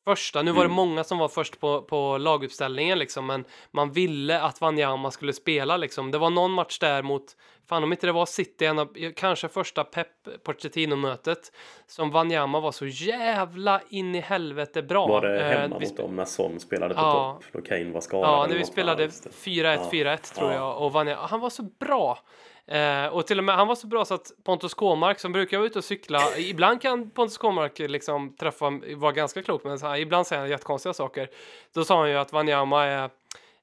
[0.05, 0.41] första.
[0.41, 4.61] Nu var det många som var först på, på laguppställningen liksom, men man ville att
[4.61, 6.11] Wanyama skulle spela liksom.
[6.11, 7.23] Det var någon match där mot,
[7.69, 10.07] fan om inte det var City, en av, kanske första Pep
[10.43, 11.51] Pochettino-mötet,
[11.87, 15.07] som Wanyama var så jävla in i helvete bra.
[15.07, 17.39] Var det Eh, hemma vi mot dem när Son spelade på Ja.
[17.41, 17.45] topp?
[17.53, 18.29] Då Kane var skadad?
[18.29, 19.27] Ja, när vi spelade annat.
[19.31, 20.57] 4-1, 4-1 tror Ja.
[20.57, 20.77] jag.
[20.81, 22.19] Och Vanja, han var så bra.
[22.71, 25.57] Eh, och till och med han var så bra så att Pontus Kåmark som brukar
[25.57, 29.87] vara ute och cykla, ibland kan Pontus Kåmark liksom träffa, vara ganska klok, men så
[29.87, 31.29] här, ibland säger han jättekonstiga saker.
[31.73, 33.09] Då sa han ju att Wanyama är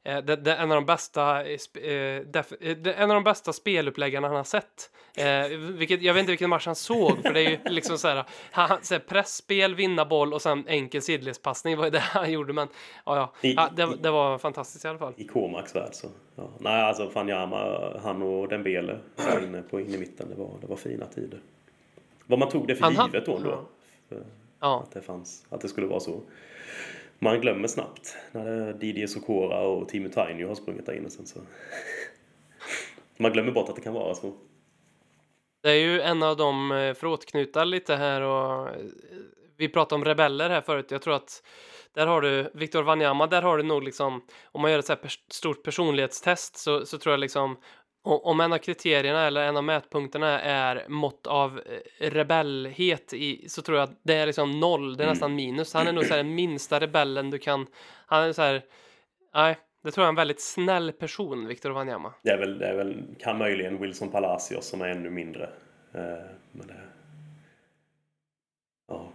[0.05, 3.53] eh, det, det, en av de bästa eh, def, eh, det, en av de bästa
[3.53, 4.91] speluppläggarna han har sett.
[5.17, 8.09] Eh, vilket, jag vet inte vilken match han såg, för det är ju liksom så
[8.09, 12.53] här, han, så här pressspel, vinna boll och sen enkel sidledspassning var det han gjorde,
[12.53, 12.69] men
[13.07, 13.49] ja, ja.
[13.49, 15.13] I- ja det, det var fantastiskt i alla fall.
[15.17, 16.07] I Kormaks värld så.
[16.37, 16.49] Ja.
[16.59, 20.67] Nej, alltså Fanyama, han och Dembele där inne på in i mitten, det var, det
[20.67, 21.41] var fina tider.
[22.27, 23.61] Vad man tog det för Han givet då ja.
[24.09, 24.23] För
[24.61, 24.83] Ja.
[24.87, 26.21] att det fanns, att det skulle vara så.
[27.19, 31.41] Man glömmer snabbt när Didier Sokora och Timo Tainio har sprungit där inne sen så.
[33.17, 34.33] Man glömmer bort att det kan vara så.
[35.63, 38.75] Det är ju en av de eh, att återknyta lite här och eh,
[39.57, 40.91] vi pratade om rebeller här förut.
[40.91, 41.43] Jag tror att
[41.95, 44.93] där har du Victor Wanyama, där har du nog liksom om man gör ett så
[44.93, 47.57] här pers stort personlighetstest så, så tror jag liksom
[48.03, 53.63] om en av kriterierna eller en av mätpunkterna är mått av eh, rebellhet i, så
[53.63, 55.75] tror jag att det är liksom noll, det är nästan minus.
[55.75, 57.67] Han är nog så den minsta rebellen du kan,
[58.07, 58.63] han är så här,
[59.35, 62.15] nej, det tror jag är en väldigt snäll person, Victor Wanyama.
[62.23, 65.45] Det är väl, det är väl kan möjligen Wilson Palacios som är ännu mindre.
[65.95, 66.81] Eh, men det,
[68.89, 69.13] ja.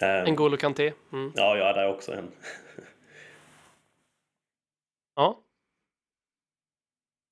[0.00, 0.92] Eh, N'Golo Kanté.
[1.12, 1.32] Mm.
[1.34, 2.32] ja, ja, det är också en.
[5.16, 5.43] Ja.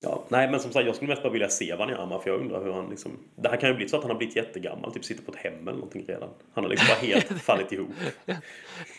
[0.03, 2.63] Ja, nej men som sagt jag skulle mest bara vilja se Wanyama för jag undrar
[2.63, 3.11] hur han liksom...
[3.35, 5.37] Det här kan ju bli så att han har blivit jättegammal, typ sitter på ett
[5.37, 6.29] hem eller någonting redan.
[6.53, 7.89] Han har liksom bara helt fallit ihop.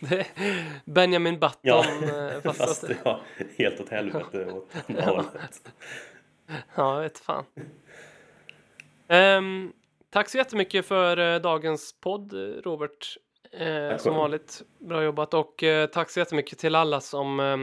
[0.85, 1.59] Benjamin Button.
[1.63, 3.21] Ja, eh, fast, fast ja,
[3.57, 5.73] helt åt helvete åt andra hållet.
[6.75, 7.45] ja, vet fan.
[9.09, 9.73] Ehm,
[10.11, 12.33] tack så jättemycket för eh, dagens podd,
[12.65, 13.17] Robert.
[13.59, 15.35] Eh, som vanligt, bra jobbat.
[15.35, 17.57] Och eh, tack så jättemycket till alla som eh,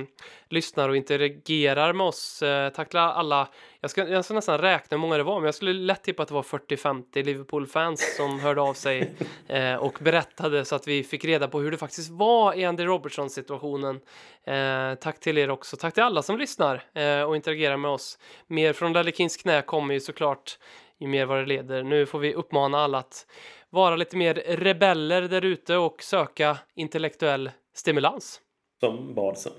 [0.50, 2.42] lyssnar och interagerar med oss.
[2.42, 3.48] Eh, tack till alla.
[3.80, 6.24] Jag ska, jag ska nästan räkna hur många det var, men jag skulle lätt tippa
[6.24, 9.12] att det var 40-50 Liverpool-fans som hörde av sig
[9.48, 12.86] eh, och berättade så att vi fick reda på hur det faktiskt var i Andy
[12.86, 14.00] Robertson-situationen.
[14.44, 15.78] Eh, tack till er också.
[15.78, 16.84] Tack till alla som lyssnar
[17.28, 18.18] och interagerar med oss.
[18.48, 20.58] Mer från Kings knä kommer ju såklart
[21.02, 21.84] ju mer vad det leder.
[21.84, 23.26] Nu får vi uppmana alla att
[23.72, 28.42] vara lite mer rebeller där ute och söka intellektuell stimulans.
[28.80, 29.54] Som Badsen.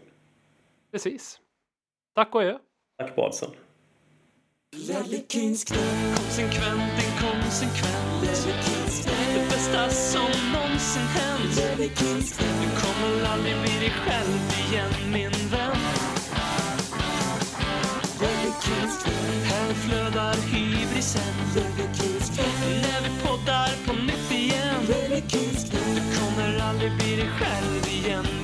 [0.93, 1.41] Precis.
[2.15, 2.59] Tack och adjö.
[2.99, 3.51] Tack Badsen.
[6.17, 8.23] Konsekvent, inkonsekvent
[9.35, 11.55] Det bästa som någonsin hänt
[12.63, 15.77] Du kommer aldrig bli dig själv igen min vän
[19.45, 21.33] Här flödar hybrisen
[25.13, 25.23] eller
[25.95, 28.42] Du kommer aldrig bli dig själv igen.